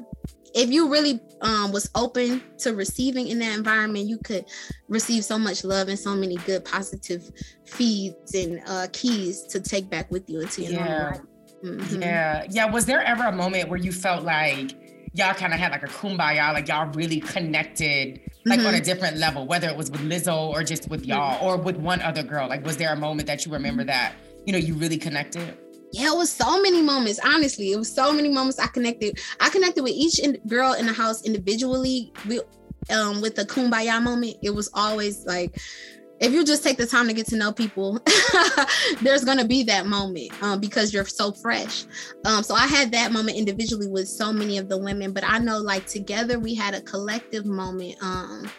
[0.58, 4.45] If you really um, was open to receiving in that environment, you could
[4.88, 7.29] receive so much love and so many good positive
[7.65, 11.10] feeds and uh, keys to take back with you into your Yeah.
[11.10, 11.21] life.
[11.63, 12.01] Mhm.
[12.01, 12.65] Yeah, yeah.
[12.71, 14.75] Was there ever a moment where you felt like
[15.15, 18.84] y'all kind of had like a kumbaya, like y'all really connected, like on a mm-hmm.
[18.84, 21.12] different level, whether it was with Lizzo or just with mm-hmm.
[21.12, 22.49] y'all or with one other girl?
[22.49, 23.88] Like, was there a moment that you remember mm-hmm.
[23.88, 24.13] that
[24.45, 25.58] you know you really connected?
[25.93, 27.19] Yeah, it was so many moments.
[27.23, 29.17] Honestly, it was so many moments I connected.
[29.39, 32.12] I connected with each in- girl in the house individually.
[32.28, 32.41] We,
[32.93, 35.58] um, with the kumbaya moment, it was always like,
[36.19, 37.99] if you just take the time to get to know people,
[39.01, 41.86] there's gonna be that moment um, because you're so fresh.
[42.25, 45.39] Um, so I had that moment individually with so many of the women, but I
[45.39, 47.95] know like together we had a collective moment.
[48.01, 48.49] Um,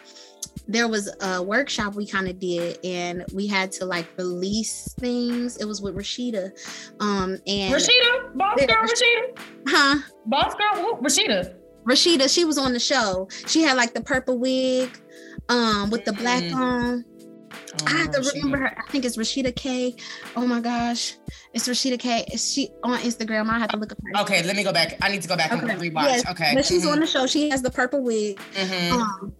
[0.67, 5.57] there was a workshop we kind of did and we had to like release things.
[5.57, 6.51] It was with Rashida.
[6.99, 9.39] Um and Rashida, boss girl Rashida.
[9.67, 9.99] Huh?
[10.25, 10.95] Boss girl, who?
[10.97, 11.55] Rashida.
[11.87, 13.29] Rashida, she was on the show.
[13.47, 14.89] She had like the purple wig,
[15.47, 16.55] um, with the black Mm.
[16.55, 17.05] on.
[17.73, 18.33] Oh, I have to Rashida.
[18.43, 18.77] remember her.
[18.77, 19.95] I think it's Rashida K.
[20.35, 21.15] Oh my gosh,
[21.53, 22.25] it's Rashida K.
[22.33, 23.49] Is she on Instagram?
[23.49, 24.21] I have to look up her.
[24.21, 24.97] Okay, let me go back.
[25.01, 25.89] I need to go back and Okay.
[25.89, 26.03] rewatch.
[26.07, 26.51] Yes, Okay.
[26.55, 26.91] But she's Mhm.
[26.93, 27.27] on the show.
[27.27, 28.39] She has the purple wig.
[28.55, 28.91] Mhm.
[28.91, 29.33] Um,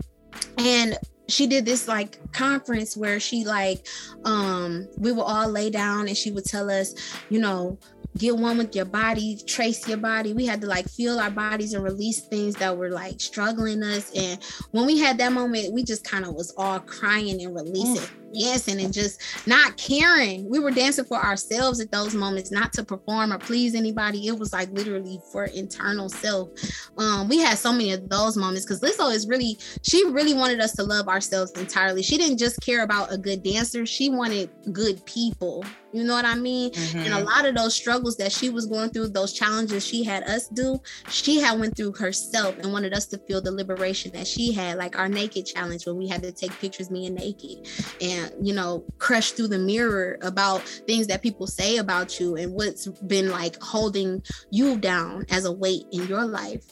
[0.58, 0.98] and
[1.30, 3.86] she did this like conference where she like
[4.24, 6.94] um we would all lay down and she would tell us,
[7.30, 7.78] you know,
[8.18, 10.34] get one with your body, trace your body.
[10.34, 14.12] We had to like feel our bodies and release things that were like struggling us.
[14.16, 14.42] And
[14.72, 18.80] when we had that moment, we just kind of was all crying and releasing, dancing
[18.82, 20.50] and just not caring.
[20.50, 24.28] We were dancing for ourselves at those moments, not to perform or please anybody.
[24.28, 26.50] It was like literally for internal self.
[26.98, 30.60] Um, we had so many of those moments because Lizzo is really, she really wanted
[30.60, 32.04] us to love ourselves entirely.
[32.04, 35.64] She didn't just care about a good dancer, she wanted good people.
[35.94, 36.72] You know what I mean?
[36.76, 37.26] and a Mhm.
[37.26, 40.78] lot of those struggles that she was going through those challenges she had us do
[41.10, 44.78] she had went through herself and wanted us to feel the liberation that she had
[44.78, 47.66] like our naked challenge when we had to take pictures being naked
[48.02, 52.54] and you know crush through the mirror about things that people say about you and
[52.54, 56.64] what's been like holding you down as a weight in your life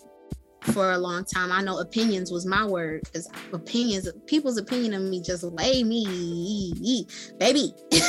[0.62, 1.52] for a long time.
[1.52, 7.06] I know opinions was my word because opinions, people's opinion of me just weigh me,
[7.38, 7.74] baby.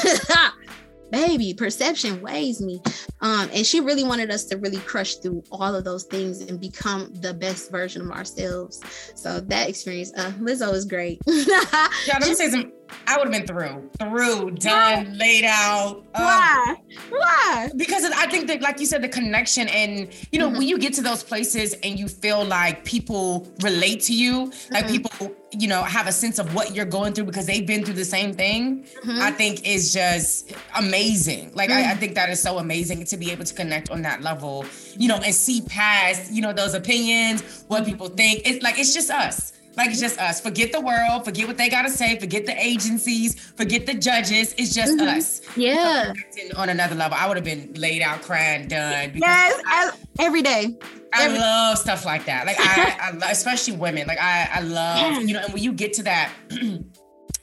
[1.11, 2.81] baby perception weighs me
[3.27, 6.61] um and she really wanted us to really crush through all of those things and
[6.61, 8.75] become the best version of ourselves
[9.23, 12.73] so that experience uh lizzo is great Yeah, let me say some.
[13.09, 16.05] I would have been through, through, done, laid out.
[16.15, 16.75] uh, why
[17.11, 20.59] why because I think that, like you said, the connection and you know Mhm.
[20.59, 23.29] when you get to those places and you feel like people
[23.69, 24.93] relate to you, like Mhm.
[24.95, 27.99] people, you know, have a sense of what you're going through because they've been through
[28.05, 28.87] the same thing.
[29.05, 29.19] Mhm.
[29.21, 31.51] I think is just amazing.
[31.55, 34.23] Like I, I think that is so amazing to be able to connect on that
[34.23, 34.65] level,
[34.97, 38.43] you know, and see past, you know, those opinions, what people think.
[38.45, 39.53] It's like it's just us.
[39.77, 40.41] Like it's just us.
[40.41, 41.27] Forget the world.
[41.27, 42.19] Forget what they gotta say.
[42.19, 43.39] Forget the agencies.
[43.57, 44.55] Forget the judges.
[44.57, 45.17] It's just Mhm.
[45.19, 45.43] us.
[45.55, 46.13] yeah
[46.57, 47.17] on another level.
[47.21, 49.13] I would have been laid out, crying, done.
[49.15, 50.77] yes I, I- every day
[51.13, 52.47] I every- love stuff like that.
[52.47, 54.07] Like I, I love, especially women.
[54.07, 55.21] Like I, I love, Yeah.
[55.21, 56.33] you know, and when you get to that.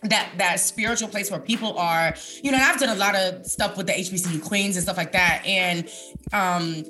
[0.05, 2.13] that that spiritual place where people are
[2.43, 5.11] you know i've done a lot of stuff with the hbcu queens and stuff like
[5.11, 5.43] that.
[5.45, 5.89] And
[6.31, 6.83] um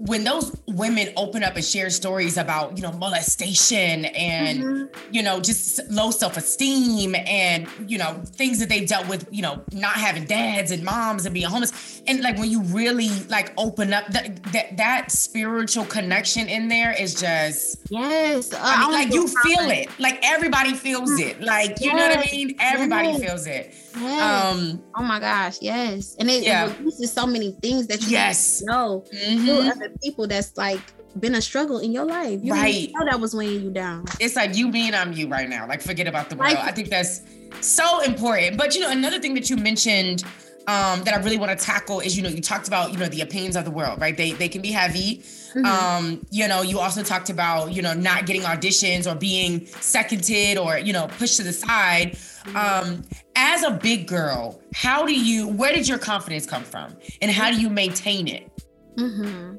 [0.00, 4.88] when those women open up and share stories about you know molestation and Mhm.
[5.10, 9.60] you know just low self-esteem and you know things that they've dealt with you know
[9.72, 11.72] not having dads and moms and being homeless.
[12.06, 16.92] And like when you really like open up that that, that spiritual connection in there
[16.92, 18.52] is just yes.
[18.52, 19.88] Uh, I mean, like you feel it.
[19.98, 21.40] Like everybody feels it.
[21.42, 22.56] Like you know what i mean?
[22.60, 23.20] Everybody Yes.
[23.20, 23.74] feels it.
[24.00, 24.54] Yes.
[24.54, 25.58] um oh my gosh.
[25.60, 26.14] Yes.
[26.20, 26.68] And it, Yeah.
[26.70, 28.62] it releases so many things that you yes.
[28.64, 29.04] know.
[29.12, 29.87] Mhm.
[30.02, 30.80] People that's like
[31.18, 32.40] been a struggle in your life.
[32.42, 32.90] You Right.
[32.94, 34.04] know that was weighing you down.
[34.20, 35.66] it's like you being I'm you right now.
[35.66, 36.54] Like forget about the world.
[36.54, 37.22] Like- I think that's
[37.60, 38.56] so important.
[38.58, 40.24] But you know, another thing that you mentioned
[40.68, 43.08] um, that I really want to tackle is you know you talked about you know
[43.08, 44.14] the opinions of the world, right?
[44.14, 45.22] They they can be heavy.
[45.54, 45.64] Mhm.
[45.64, 50.58] Um, you know, you also talked about you know not getting auditions or being seconded
[50.58, 52.18] or you know pushed to the side.
[52.54, 53.02] Um,
[53.34, 55.48] as a big girl, how do you?
[55.48, 58.50] Where did your confidence come from, and how do you maintain it?
[58.98, 59.56] Hmm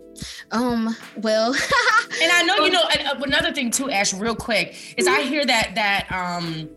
[0.52, 0.96] Um.
[1.18, 1.56] Well.
[2.22, 4.14] And I know you know uh, another thing too, Ash.
[4.14, 6.68] Real quick, is I hear that that um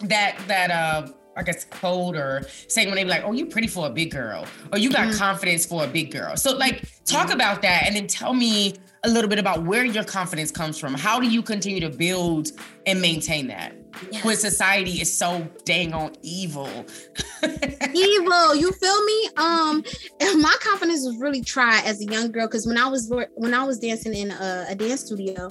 [0.00, 3.68] that that uh I guess quote or saying when they be like, "Oh, you pretty
[3.68, 5.18] for a big girl," or "You got Mhm.
[5.18, 9.08] confidence for a big girl." So like, talk about that, and then tell me a
[9.08, 10.94] little bit about where your confidence comes from.
[10.94, 12.50] How do you continue to build
[12.86, 13.74] and maintain that
[14.22, 16.68] when society is so dang on evil?
[17.94, 19.82] evil you feel me um
[20.40, 23.62] my confidence was really tried as a young girl because when i was when i
[23.62, 25.50] was dancing in a, a dance studio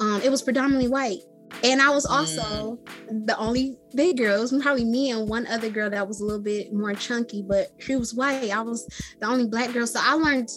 [0.00, 1.20] um it was predominantly white
[1.62, 2.78] and i was also
[3.26, 4.38] the only big girl.
[4.38, 7.42] It was probably me and one other girl that was a little bit more chunky
[7.42, 8.50] but she was white.
[8.50, 8.86] I was
[9.20, 9.86] the only black girl.
[9.86, 10.50] So i learned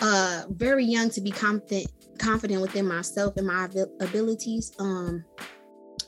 [0.00, 1.86] uh very young to be confident
[2.18, 3.68] confident within myself and my
[4.00, 5.24] abilities um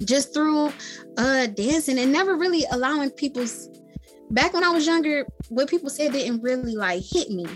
[0.05, 0.73] just through
[1.17, 3.69] uh dancing and never really allowing people's
[4.33, 7.47] back when I was younger, what people said didn't really like hit me.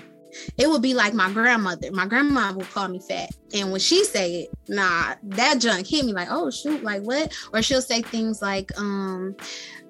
[0.58, 1.90] It would be like my grandmother.
[1.92, 3.30] My grandma would call me fat.
[3.54, 7.32] And when she say it, nah, that junk hit me like, oh shoot, like what?
[7.52, 9.36] Or she'll say things like, um,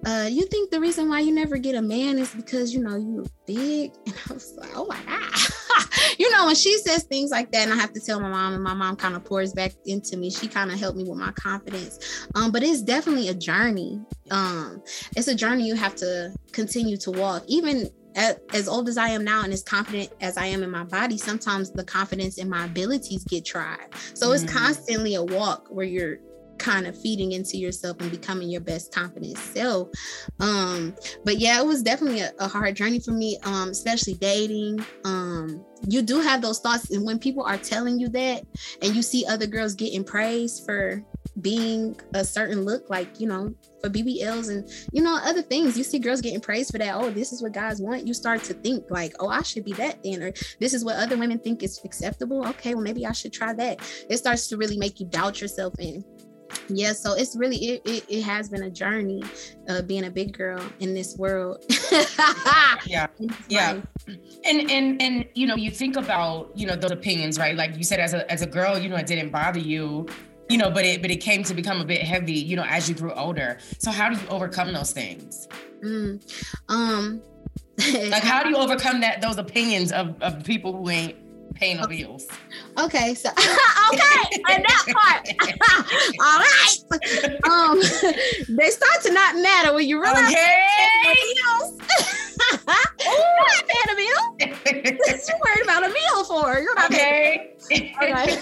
[0.05, 2.97] uh, you think the reason why you never get a man is because you know
[2.97, 3.93] you big?
[4.07, 5.33] And I was like, oh my God.
[6.19, 8.55] you know, when she says things like that, and I have to tell my mom,
[8.55, 11.19] and my mom kind of pours back into me, she kind of helped me with
[11.19, 12.29] my confidence.
[12.35, 14.01] Um, but it's definitely a journey.
[14.31, 14.83] Um,
[15.17, 17.45] it's a journey you have to continue to walk.
[17.49, 20.85] Even as old as I am now and as confident as I am in my
[20.85, 23.89] body, sometimes the confidence in my abilities get tried.
[24.15, 24.57] So it's mm-hmm.
[24.57, 26.19] constantly a walk where you're
[26.67, 29.89] kind of feeding into yourself and becoming your best confident self.
[30.41, 34.85] Um, but yeah, it was definitely a, a hard journey for me, um, especially dating.
[35.05, 38.43] Um, you do have those thoughts, and when people are telling you that,
[38.83, 41.05] and you see other girls getting praised for
[41.41, 45.85] being a certain look, like you know, for BBLs and you know other things, you
[45.85, 46.95] see girls getting praised for that.
[46.97, 48.07] Oh, this is what guys want.
[48.07, 50.97] You start to think like, oh, I should be that then, or this is what
[50.97, 52.45] other women think is acceptable.
[52.49, 53.81] Okay, well maybe I should try that.
[54.11, 56.05] It starts to really make you doubt yourself and
[56.69, 59.23] yeah so it's really it, it, it has been a journey
[59.69, 61.65] uh, being a big girl in this world.
[62.87, 63.09] Yeah.
[63.49, 63.81] Yeah.
[64.45, 67.57] and and and you know you think about you know those opinions right?
[67.57, 70.07] Like you said as a as a girl you know it didn't bother you
[70.49, 72.89] you know but it but it came to become a bit heavy you know as
[72.89, 73.59] you grew older.
[73.79, 75.49] So how do you overcome those things?
[75.83, 76.23] Mm,
[76.69, 77.23] um
[78.11, 81.17] like how do you overcome that those opinions of of people who ain't
[81.55, 82.27] paying the bills.
[82.79, 85.29] Okay, so okay, and that part.
[86.21, 86.77] All right.
[87.49, 87.81] Um,
[88.57, 90.67] they start to not matter when you realize okay.
[93.05, 94.23] You're not paying a bill.
[94.99, 96.59] What you worried about a meal for?
[96.59, 97.55] You're not okay.
[97.73, 98.39] okay.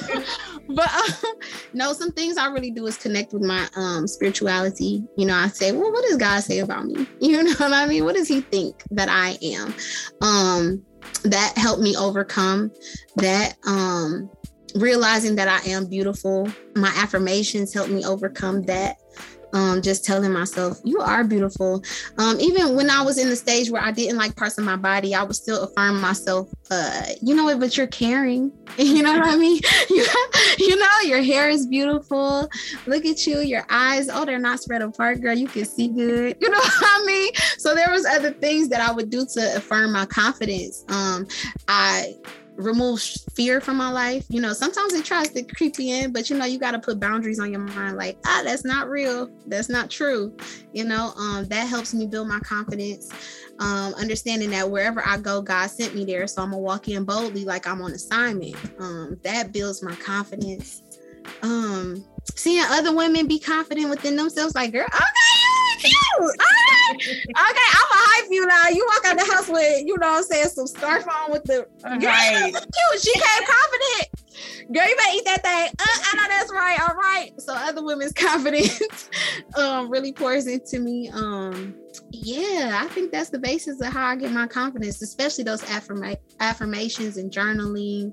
[0.68, 1.34] but um,
[1.72, 5.04] no, some things I really do is connect with my um spirituality.
[5.16, 7.06] You know, I say, well, what does God say about me?
[7.20, 8.04] You know what I mean?
[8.04, 9.74] What does He think that I am?
[10.20, 10.84] Um,
[11.24, 12.70] that helped me overcome
[13.16, 14.30] that um
[14.74, 16.50] realizing that I am beautiful.
[16.74, 18.96] My affirmations helped me overcome that
[19.54, 21.82] um, just telling myself, you are beautiful.
[22.18, 24.76] Um, even when I was in the stage where I didn't like parts of my
[24.76, 28.52] body, I would still affirm myself, uh, you know what, but you're caring.
[28.76, 29.60] You know what I mean?
[30.58, 32.48] You, know, your hair is beautiful.
[32.86, 35.36] Look at you, your eyes, oh, they're not spread apart, girl.
[35.36, 36.36] You can see good.
[36.40, 37.32] You know what I mean?
[37.58, 40.84] So there was other things that I would do to affirm my confidence.
[40.88, 41.26] Um,
[41.68, 42.14] I
[42.56, 43.02] remove
[43.34, 44.24] fear from my life.
[44.28, 47.00] You know, sometimes it tries to creep in, but you know, you got to put
[47.00, 49.28] boundaries on your mind like, ah, that's not real.
[49.46, 50.36] That's not true.
[50.72, 53.10] You know, um, that helps me build my confidence.
[53.60, 56.26] Um, understanding that wherever I go, God sent me there.
[56.26, 58.56] So I'm gonna walk in boldly like I'm on assignment.
[58.78, 60.82] Um, that builds my confidence.
[61.42, 65.33] Um, seeing other women be confident within themselves, like, girl, okay,
[65.78, 65.94] cute.
[66.18, 66.96] All right.
[67.00, 68.68] Okay, I'm a hype you now.
[68.68, 71.44] You walk out the house with, you know what I'm saying, some scarf on with
[71.44, 72.52] the girl, right.
[72.52, 73.02] cute.
[73.02, 74.24] She came confident.
[74.72, 75.68] Girl, you better eat that thing.
[75.78, 76.80] Uh, I know that's right.
[76.80, 77.32] All right.
[77.38, 79.10] So other women's confidence
[79.56, 81.10] um really pours into me.
[81.10, 81.74] Um
[82.10, 86.16] yeah, I think that's the basis of how I get my confidence, especially those affirma-
[86.40, 88.12] affirmations and journaling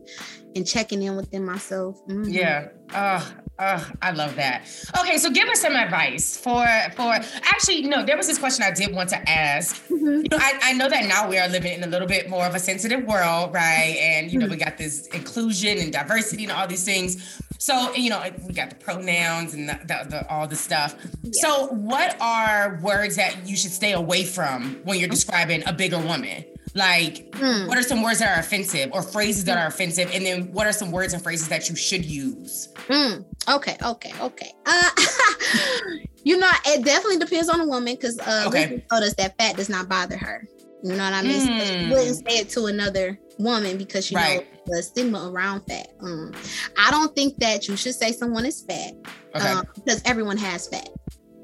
[0.56, 2.00] and checking in within myself.
[2.08, 2.30] Mm-hmm.
[2.30, 2.70] Yeah.
[2.94, 3.24] Uh,
[3.62, 4.64] uh, I love that.
[5.00, 8.72] Okay, so give us some advice for for actually no, there was this question I
[8.72, 9.76] did want to ask.
[9.86, 10.06] Mm-hmm.
[10.06, 12.46] You know, I, I know that now we are living in a little bit more
[12.46, 13.96] of a sensitive world, right?
[14.00, 17.40] And you know, we got this inclusion and diversity and all these things.
[17.60, 20.96] So, you know, we got the pronouns and the, the, the, all the stuff.
[21.32, 26.00] So, what are words that you should stay away from when you're describing a bigger
[26.00, 26.44] woman?
[26.74, 27.68] Like, mm.
[27.68, 30.10] what are some words that are offensive or phrases that are offensive?
[30.14, 32.70] And then what are some words and phrases that you should use?
[32.88, 33.26] Mm.
[33.50, 34.54] Okay, okay, okay.
[34.66, 34.90] Uh,
[36.24, 38.84] you know, it definitely depends on the woman because uh, okay.
[38.90, 40.48] told us that fat does not bother her.
[40.84, 41.42] You know what I mean?
[41.42, 41.60] Mm.
[41.60, 44.40] So she wouldn't say it to another woman because you right.
[44.40, 45.90] know the stigma around fat.
[46.02, 46.34] Um,
[46.78, 48.94] I don't think that you should say someone is fat
[49.36, 49.48] okay.
[49.48, 50.90] um, because everyone has fat.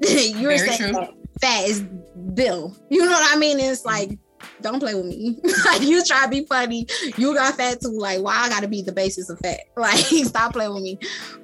[0.00, 0.94] You're Very saying
[1.40, 1.82] fat is
[2.34, 2.74] Bill.
[2.90, 3.60] You know what I mean?
[3.60, 4.18] It's like
[4.62, 5.38] don't play with me.
[5.64, 7.98] like you try to be funny, you got fat too.
[7.98, 9.60] Like why I gotta be the basis of fat?
[9.76, 10.98] Like stop playing with me.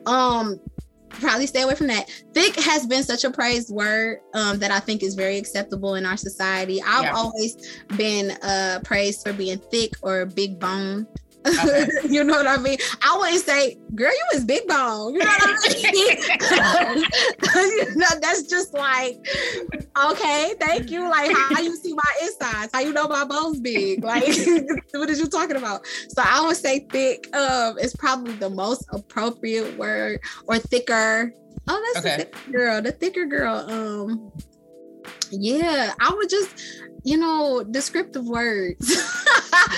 [0.07, 0.61] Um,
[1.09, 2.11] probably stay away from that.
[2.33, 6.05] Thick has been such a praised word um, that I think is very acceptable in
[6.05, 6.83] our society.
[6.83, 7.14] I've yeah.
[7.14, 11.07] always been uh, praised for being thick or big bone.
[11.46, 11.88] Okay.
[12.09, 12.78] you know what I mean?
[13.02, 15.14] I wouldn't say, girl, you was big bone.
[15.14, 17.04] You know what I mean?
[17.88, 19.16] you know, that's just like,
[20.04, 21.09] okay, thank you.
[21.09, 24.02] Like how you see my insides, how you know my bones big.
[24.02, 24.24] Like,
[24.92, 25.87] what is you talking about?
[26.09, 31.33] So I would say thick um is probably the most appropriate word or thicker.
[31.68, 32.16] Oh, that's okay.
[32.16, 33.57] the thicker girl, the thicker girl.
[33.68, 34.33] Um
[35.30, 36.59] yeah, I would just
[37.04, 38.90] you know, descriptive words.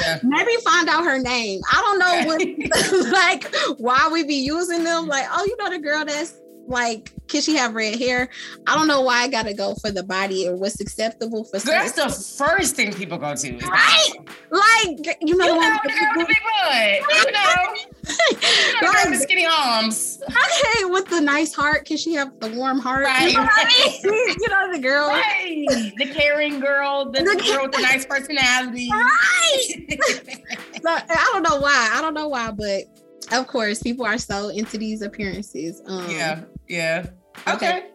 [0.01, 0.19] Yeah.
[0.23, 1.61] Maybe find out her name.
[1.73, 2.41] I don't know what
[3.13, 5.07] like why we be using them.
[5.07, 8.29] Like, oh, you know the girl that's Like, can she have red hair?
[8.67, 11.59] I don't know why I gotta go for the body or what's acceptable for.
[11.61, 13.57] Girl, that's the first thing people go to.
[13.59, 14.13] Right?
[14.51, 17.27] Like, you know, you know the girl with the big butt.
[17.27, 20.23] You know, you know like, the skinny arms.
[20.23, 21.85] Okay, with the nice heart.
[21.85, 23.05] Can she have the warm heart?
[23.05, 23.31] Right.
[23.31, 24.37] You know, I mean?
[24.41, 25.09] you know the girl.
[25.09, 25.93] Right.
[25.97, 28.89] The caring girl, the, the girl with the nice personality.
[28.91, 29.99] Right.
[30.83, 31.91] so, I don't know why.
[31.93, 32.85] I don't know why, but
[33.33, 35.83] of course, people are so into these appearances.
[35.87, 37.07] Um, yeah, yeah.
[37.49, 37.79] Okay.
[37.79, 37.87] okay.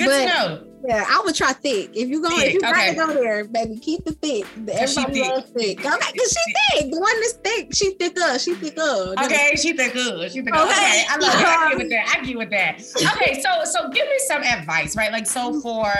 [0.00, 0.66] Good but, to know.
[0.88, 1.90] Yeah, I would try thick.
[1.94, 2.46] If you go, thick.
[2.46, 2.94] if you okay.
[2.94, 4.46] gotta go there, baby, keep the thick.
[4.66, 5.80] Everybody loves thick.
[5.80, 5.92] thick.
[5.92, 6.90] Okay, cause she thick.
[6.90, 8.38] The one that's thick, she thicker.
[8.38, 9.14] She thicker.
[9.22, 10.28] Okay, she thicker.
[10.30, 10.56] She thicker.
[10.56, 11.04] Okay, oh, okay.
[11.08, 11.58] I love that.
[11.60, 12.16] I get with that.
[12.16, 12.82] I get with that.
[13.20, 15.12] Okay, so so give me some advice, right?
[15.12, 15.92] Like so for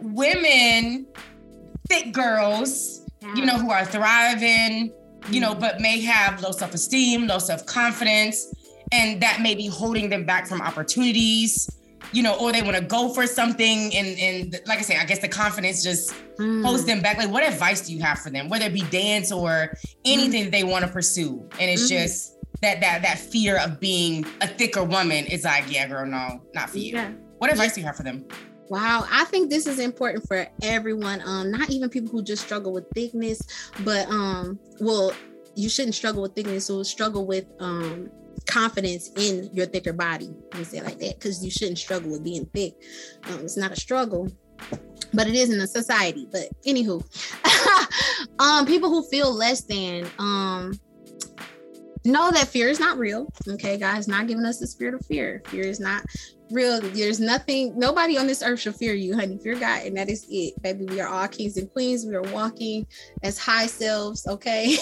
[0.00, 1.06] women,
[1.88, 4.92] thick girls, you know, who are thriving,
[5.30, 8.52] you know, but may have low self esteem, low self confidence,
[8.92, 11.70] and that may be holding them back from opportunities,
[12.12, 13.94] you know, or they want to go for something.
[13.94, 16.64] And, and like I say, I guess the confidence just mm.
[16.64, 17.18] holds them back.
[17.18, 20.44] Like, what advice do you have for them, whether it be dance or anything mm.
[20.44, 21.48] that they want to pursue?
[21.60, 21.88] And it's mm.
[21.88, 26.40] just that, that, that fear of being a thicker woman is like, yeah, girl, no,
[26.54, 26.94] not for you.
[26.94, 27.12] Yeah.
[27.38, 28.24] What advice do you have for them?
[28.68, 31.22] Wow, I think this is important for everyone.
[31.24, 33.40] Um, not even people who just struggle with thickness,
[33.84, 35.12] but um, well,
[35.54, 38.10] you shouldn't struggle with thickness, so struggle with um
[38.46, 40.34] confidence in your thicker body.
[40.52, 42.74] Let me say like that, because you shouldn't struggle with being thick.
[43.24, 44.28] Um, it's not a struggle,
[45.12, 46.28] but it is in a society.
[46.30, 47.02] But anywho,
[48.38, 50.72] um, people who feel less than, um,
[52.06, 53.26] know that fear is not real.
[53.48, 55.42] Okay, God's not giving us the spirit of fear.
[55.46, 56.04] Fear is not
[56.50, 56.80] real.
[56.80, 59.38] There's nothing, nobody on this earth should fear you, honey.
[59.38, 60.84] Fear God, and that is it, baby.
[60.84, 62.04] We are all kings and queens.
[62.06, 62.86] We are walking
[63.22, 64.76] as high selves, okay?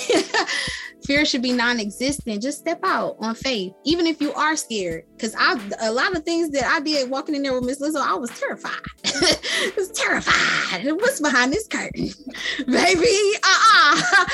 [1.07, 2.42] fear should be non-existent.
[2.42, 5.05] Just step out on faith, even if you are scared.
[5.16, 8.00] Because I a lot of things that I did walking in there with Miss Lizzo,
[8.00, 8.72] I was terrified.
[9.07, 10.85] I was terrified.
[10.85, 12.09] What's behind this curtain?
[12.66, 14.24] baby, uh-uh.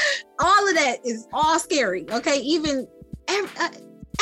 [0.40, 2.06] all of that is all scary.
[2.10, 2.86] Okay, even
[3.28, 3.70] every, uh,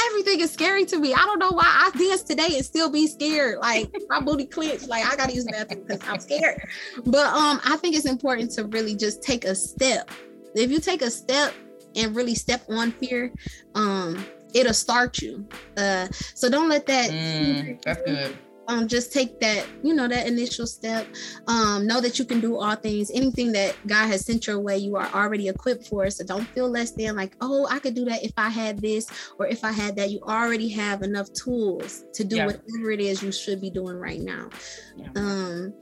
[0.07, 1.15] everything is scary to me.
[1.15, 3.59] I don't know why I dance today and still be scared.
[3.59, 4.89] Like my booty clenched.
[4.89, 6.61] Like I gotta use the bathroom because I'm scared.
[7.05, 10.11] But um, I think it's important to really just take a step.
[10.55, 11.55] If you take a step
[11.95, 13.33] and really step on fear,
[13.75, 14.25] um,
[14.55, 15.47] it'll start you.
[15.77, 17.11] Uh, so don't let that.
[17.11, 18.37] Mm, that's good
[18.69, 21.07] um, just take that, you know, that initial step.
[21.47, 23.11] Um, know that you can do all things.
[23.13, 26.09] Anything that God has sent your way, you are already equipped for.
[26.11, 29.11] So don't feel less than like, oh, I could do that if I had this
[29.39, 30.11] or if I had that.
[30.11, 32.47] You already have enough tools to do yeah.
[32.47, 34.51] whatever it is you should be doing right now.
[34.97, 35.09] Yeah.
[35.17, 35.73] Um,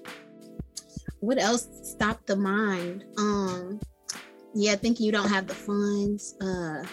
[1.18, 1.68] what else?
[1.82, 3.04] Stop the mind.
[3.18, 3.80] Um,
[4.54, 6.36] yeah, thinking you don't have the funds.
[6.40, 6.84] Uh,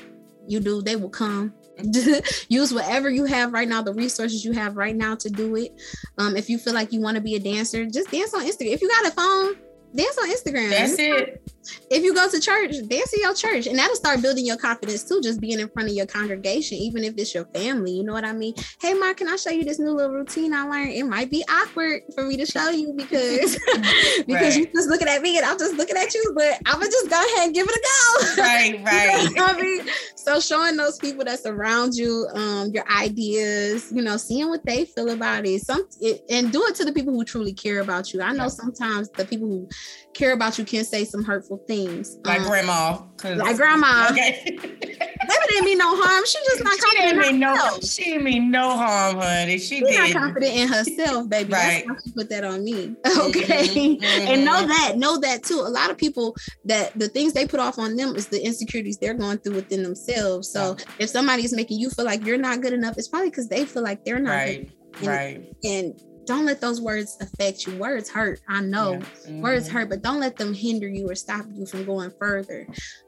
[0.47, 0.81] you do.
[0.81, 1.53] They will come
[2.49, 5.79] use whatever you have right now, the resources you have right now to do it.
[6.17, 8.73] Um, if you feel like you want to be a dancer, just dance on Instagram.
[8.73, 9.55] If you got a phone,
[9.95, 10.69] dance on Instagram.
[10.69, 11.43] That's it.
[11.89, 15.03] If you go to church, dance in your church, and that'll start building your confidence
[15.03, 15.21] too.
[15.21, 17.91] Just being in front of your congregation, even if it's your family.
[17.91, 18.53] You know what I mean?
[18.81, 20.91] Hey, Mark, can I show you this new little routine I learned?
[20.91, 23.57] It might be awkward for me to show you because
[24.27, 24.57] because right.
[24.57, 27.09] you're just looking at me and I'm just looking at you, but I'm gonna just
[27.09, 28.41] go ahead and give it a go.
[28.41, 29.23] Right, right.
[29.23, 34.01] you know I mean, so showing those people that surround you, um, your ideas, you
[34.01, 37.13] know, seeing what they feel about it, some it, and do it to the people
[37.13, 38.21] who truly care about you.
[38.21, 38.49] I know yeah.
[38.49, 39.69] sometimes the people who
[40.13, 42.17] care about you can say some hurtful things.
[42.23, 43.01] Like um, grandma.
[43.23, 44.07] Like grandma.
[44.11, 44.43] Okay.
[44.47, 46.23] Baby didn't mean no harm.
[46.25, 49.57] She just not she confident didn't mean no, She didn't mean no harm, honey.
[49.57, 49.97] She, she did.
[49.97, 51.53] not confident in herself, baby.
[51.53, 51.83] right.
[51.87, 52.95] That's why she put that on me.
[53.23, 53.67] Okay.
[53.67, 54.27] Mm-hmm.
[54.27, 55.59] And know that, know that too.
[55.59, 58.97] A lot of people that the things they put off on them is the insecurities
[58.97, 60.49] they're going through within themselves.
[60.49, 60.85] So yeah.
[60.99, 63.83] if somebody's making you feel like you're not good enough, it's probably because they feel
[63.83, 64.71] like they're not right.
[64.93, 64.99] good.
[64.99, 65.53] And, right.
[65.63, 67.75] And don't let those words affect you.
[67.77, 68.41] Words hurt.
[68.47, 68.99] I know yeah.
[68.99, 69.41] mm-hmm.
[69.41, 72.67] words hurt, but don't let them hinder you or stop you from going further.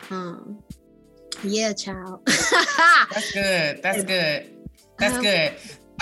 [0.09, 0.63] Um,
[1.43, 2.21] yeah, child.
[2.25, 3.81] That's good.
[3.81, 4.49] That's good.
[4.97, 5.53] That's um, good.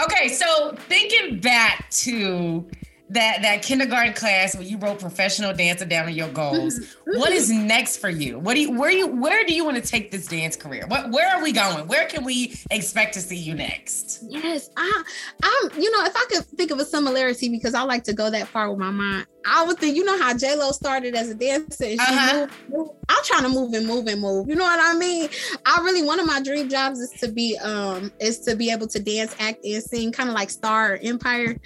[0.01, 2.67] Okay, so thinking back to
[3.13, 6.79] that that kindergarten class where you wrote professional dancer down in your goals.
[7.05, 8.39] What is next for you?
[8.39, 10.85] What do you where you where do you want to take this dance career?
[10.87, 11.87] What where are we going?
[11.87, 14.23] Where can we expect to see you next?
[14.27, 15.03] Yes, I
[15.43, 18.31] I'm you know if I could think of a similarity because I like to go
[18.31, 19.27] that far with my mind.
[19.45, 21.85] I would think, you know how J Lo started as a dancer.
[21.85, 22.39] And uh-huh.
[22.39, 22.91] moved, moved.
[23.09, 24.47] I'm trying to move and move and move.
[24.47, 25.29] You know what I mean?
[25.65, 28.87] I really one of my dream jobs is to be um is to be able
[28.87, 31.57] to dance, act, and sing, kind of like Star Empire.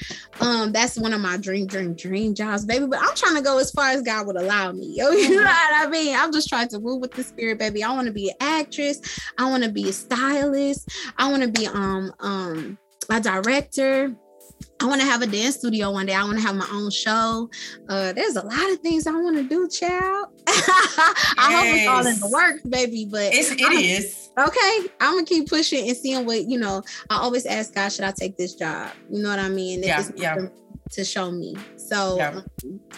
[0.42, 2.86] Um, that's one of my dream, dream, dream jobs, baby.
[2.88, 4.93] But I'm trying to go as far as God would allow me.
[4.95, 6.15] Yo, You know what I mean?
[6.15, 7.83] I'm just trying to move with the spirit, baby.
[7.83, 9.02] I want to be an actress.
[9.38, 10.90] I want to be a stylist.
[11.17, 12.77] I want to be um um
[13.10, 14.15] a director
[14.79, 16.13] I want to have a dance studio one day.
[16.13, 17.50] I want to have my own show.
[17.90, 20.27] Uh, there's a lot of things I want to do, child.
[20.48, 23.08] I hope it's all in the works, baby.
[23.10, 24.29] But it's, it I'm, is.
[24.38, 24.90] Okay.
[25.02, 26.83] I'm gonna keep pushing and seeing what you know.
[27.10, 28.92] I always ask God, should I take this job?
[29.10, 29.81] You know what I mean?
[29.81, 30.48] yeah, yeah.
[30.92, 31.56] To show me.
[31.88, 32.29] So yeah.
[32.29, 32.46] Um,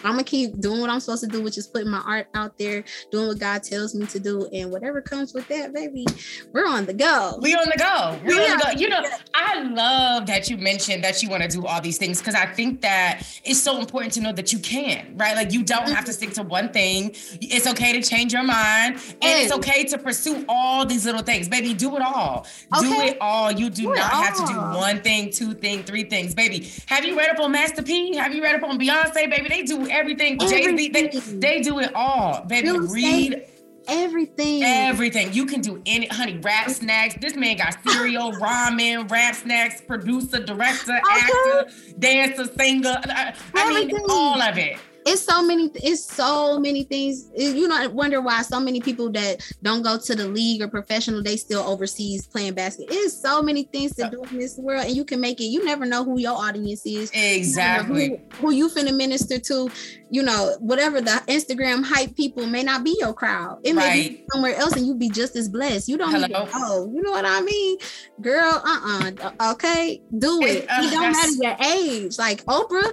[0.02, 2.58] I'm gonna keep doing what I'm supposed to do, which is putting my art out
[2.58, 6.06] there, doing what God tells me to do, and whatever comes with that, baby,
[6.52, 7.38] we're on the go.
[7.40, 8.18] We on the go.
[8.24, 8.52] We're yeah.
[8.52, 8.80] on the go.
[8.80, 12.18] You know, I love that you mentioned that you want to do all these things
[12.18, 15.36] because I think that it's so important to know that you can, right?
[15.36, 16.30] Like you don't have to mm-hmm.
[16.30, 17.12] stick to one thing.
[17.40, 21.48] It's okay to change your mind, and it's okay to pursue all these little things,
[21.48, 21.74] baby.
[21.74, 22.46] Do it all.
[22.76, 22.88] Okay.
[22.88, 23.52] Do it all.
[23.52, 26.70] You do, do not have to do one thing, two things, three things, baby.
[26.86, 28.16] Have you read up on Master P?
[28.16, 30.40] Have you read up on Beyonce, baby, they do everything.
[30.42, 30.88] everything.
[30.88, 31.08] Jay-Z, they,
[31.38, 32.44] they do it all.
[32.44, 33.46] Baby, Real read
[33.88, 34.62] everything.
[34.62, 35.32] Everything.
[35.32, 37.14] You can do any honey, rap snacks.
[37.20, 41.20] This man got cereal, ramen, rap snacks, producer, director, okay.
[41.20, 42.88] actor, dancer, singer.
[42.88, 47.30] Uh, I, I mean, all of it it's so many it's so many things.
[47.36, 50.68] You know I wonder why so many people that don't go to the league or
[50.68, 52.86] professional they still overseas playing basket.
[52.90, 55.44] It's so many things to do in this world and you can make it.
[55.44, 57.10] You never know who your audience is.
[57.14, 58.04] Exactly.
[58.04, 59.70] you who, who, you finna minister to.
[60.12, 63.60] You know whatever the instagram hype people may not be your crowd.
[63.62, 64.10] It may right.
[64.10, 65.88] be somewhere else and you be just as blessed.
[65.88, 66.24] You don't Hello.
[66.24, 66.92] even know.
[66.92, 67.78] You know what i mean?
[68.20, 69.52] Girl uh-uh.
[69.52, 70.68] Okay do it.
[70.68, 72.18] Uh, it don't matter your age.
[72.18, 72.90] Like oprah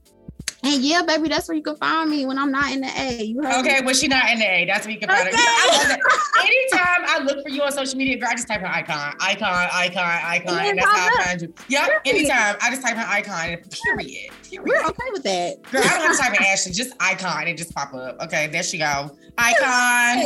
[0.63, 3.35] and yeah, baby, that's where you can find me when I'm not in the A.
[3.59, 4.65] Okay, well, she not in the A.
[4.65, 5.37] That's where you can find okay.
[5.37, 5.97] her.
[6.41, 9.69] Anytime I look for you on social media, girl, I just type in icon, icon,
[9.71, 11.53] icon, icon, and that's how I find you.
[11.67, 13.57] Yeah, anytime I just type in icon.
[13.85, 14.31] Period.
[14.43, 14.63] Period.
[14.65, 15.61] We're okay with that.
[15.71, 18.19] Girl, I don't have to type in Ashley, just icon and just pop up.
[18.21, 19.15] Okay, there she go.
[19.37, 20.25] Icon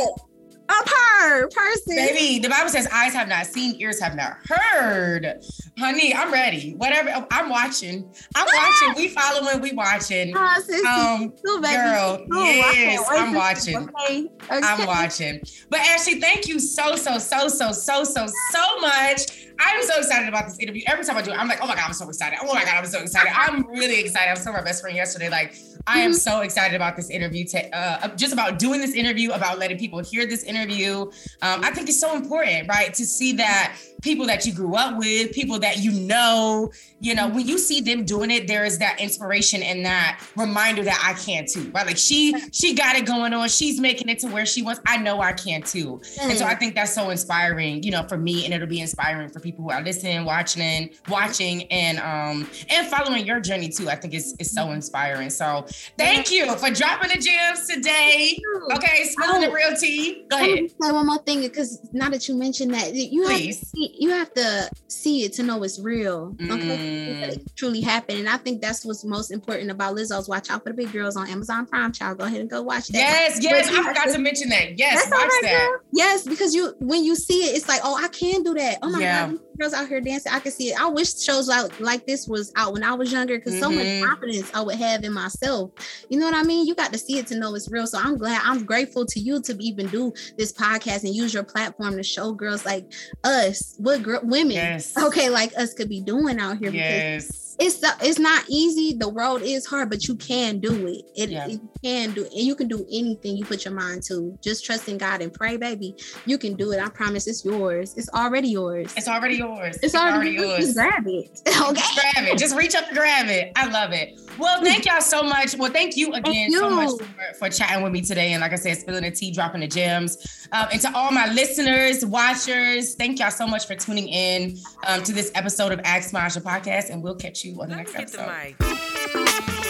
[0.68, 1.96] of her person.
[1.96, 5.40] Baby, the Bible says eyes have not seen, ears have not heard.
[5.78, 6.74] Honey, I'm ready.
[6.74, 7.26] Whatever.
[7.30, 8.10] I'm watching.
[8.34, 8.94] I'm watching.
[8.96, 9.60] We following.
[9.60, 10.34] We watching.
[10.36, 11.28] Oh, um,
[11.60, 13.76] girl, oh, yes, I'm watching.
[13.76, 14.28] Okay.
[14.44, 14.60] okay.
[14.62, 15.40] I'm watching.
[15.70, 19.48] But Ashley, thank you so, so, so, so, so, so, so much.
[19.64, 20.82] I'm so excited about this interview.
[20.86, 22.38] Every time I do it, I'm like, oh my God, I'm so excited.
[22.42, 23.32] Oh my God, I'm so excited.
[23.34, 24.28] I'm really excited.
[24.28, 25.54] I was telling my best friend yesterday, like,
[25.86, 26.18] I am mm-hmm.
[26.18, 30.00] so excited about this interview, to, uh, just about doing this interview, about letting people
[30.00, 31.02] hear this interview.
[31.42, 32.92] Um, I think it's so important, right?
[32.94, 37.28] To see that people that you grew up with, people that you know, you know,
[37.28, 41.18] when you see them doing it, there is that inspiration and that reminder that I
[41.18, 41.86] can too, right?
[41.86, 43.48] Like she she got it going on.
[43.48, 44.80] She's making it to where she wants.
[44.86, 46.02] I know I can too.
[46.20, 49.30] And so I think that's so inspiring, you know, for me, and it'll be inspiring
[49.30, 53.88] for people who are listening, watching, and watching, and um and following your journey too.
[53.88, 55.30] I think it's it's so inspiring.
[55.30, 58.38] So thank you for dropping the gems today.
[58.74, 60.26] Okay, spilling oh, the real tea.
[60.28, 60.70] Go ahead.
[60.80, 63.56] Say one more thing because now that you mentioned that, you Please.
[63.56, 66.34] have to see you have to see it to know it's real.
[66.40, 67.32] Okay.
[67.32, 67.54] Mm.
[67.54, 68.18] truly happened.
[68.18, 71.16] And I think that's what's most important about Lizzo's Watch Out for the Big Grrrls
[71.16, 72.18] on Amazon Prime Child.
[72.18, 72.98] Go ahead and go watch that.
[72.98, 73.68] Yes, yes.
[73.68, 74.78] I forgot to, to mention that.
[74.78, 75.68] Yes, watch right, that.
[75.68, 75.80] Girl.
[75.92, 78.78] Yes, because you when you see it, it's like, oh, I can do that.
[78.82, 79.28] Oh my yeah.
[79.28, 80.32] god, girls out here dancing.
[80.32, 80.80] I can see it.
[80.80, 83.62] I wish shows out like this was out when I was younger because mm-hmm.
[83.62, 84.06] so much mm-hmm.
[84.06, 85.70] confidence I would have in myself.
[86.08, 86.66] You know what I mean?
[86.66, 87.86] You got to see it to know it's real.
[87.86, 91.44] So I'm glad, I'm grateful to you to even do this podcast and use your
[91.44, 92.92] platform to show girls like
[93.24, 94.96] us what girl, women, yes.
[94.96, 96.70] okay, like us could be doing out here.
[96.70, 98.96] Yes it's it's not easy.
[98.96, 101.04] The road is hard, but you can do it.
[101.14, 101.46] It, yeah.
[101.48, 104.38] it can do, and you can do anything you put your mind to.
[104.42, 105.96] Just trust in God and pray, baby.
[106.26, 106.80] You can do it.
[106.80, 107.26] I promise.
[107.26, 107.94] It's yours.
[107.96, 108.92] It's already yours.
[108.96, 109.76] It's already yours.
[109.76, 110.58] It's, it's already, already, yours.
[110.58, 111.40] Just grab it.
[111.62, 111.74] Okay.
[111.74, 112.38] Just grab it.
[112.38, 113.52] Just reach up and grab it.
[113.54, 114.20] I love it.
[114.38, 115.56] Well, thank y'all so much.
[115.56, 116.58] Well, thank you again thank you.
[116.58, 118.32] so much for, for, chatting with me today.
[118.32, 120.48] And like I said, spilling the tea, dropping the gems.
[120.52, 125.02] Um, and to all my listeners, watchers, thank y'all so much for tuning in um,
[125.02, 126.90] to this episode of Ask Maja podcast.
[126.90, 128.26] And we'll catch you you on the Let next me get episode.
[128.26, 128.56] The mic.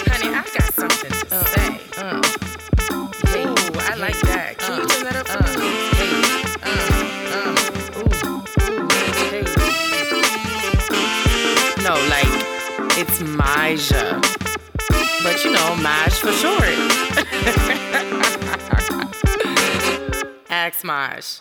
[0.08, 1.80] Honey, I've got something to uh, say.
[1.96, 2.22] Uh,
[3.28, 4.54] hey, ooh, I like that.
[4.58, 5.70] Uh, Can uh, you turn that up for me?
[6.62, 6.66] Uh,
[11.82, 12.28] no, like
[12.98, 14.20] it's Maja,
[15.22, 16.62] but you know Maj for short.
[20.50, 21.40] Ask Maj.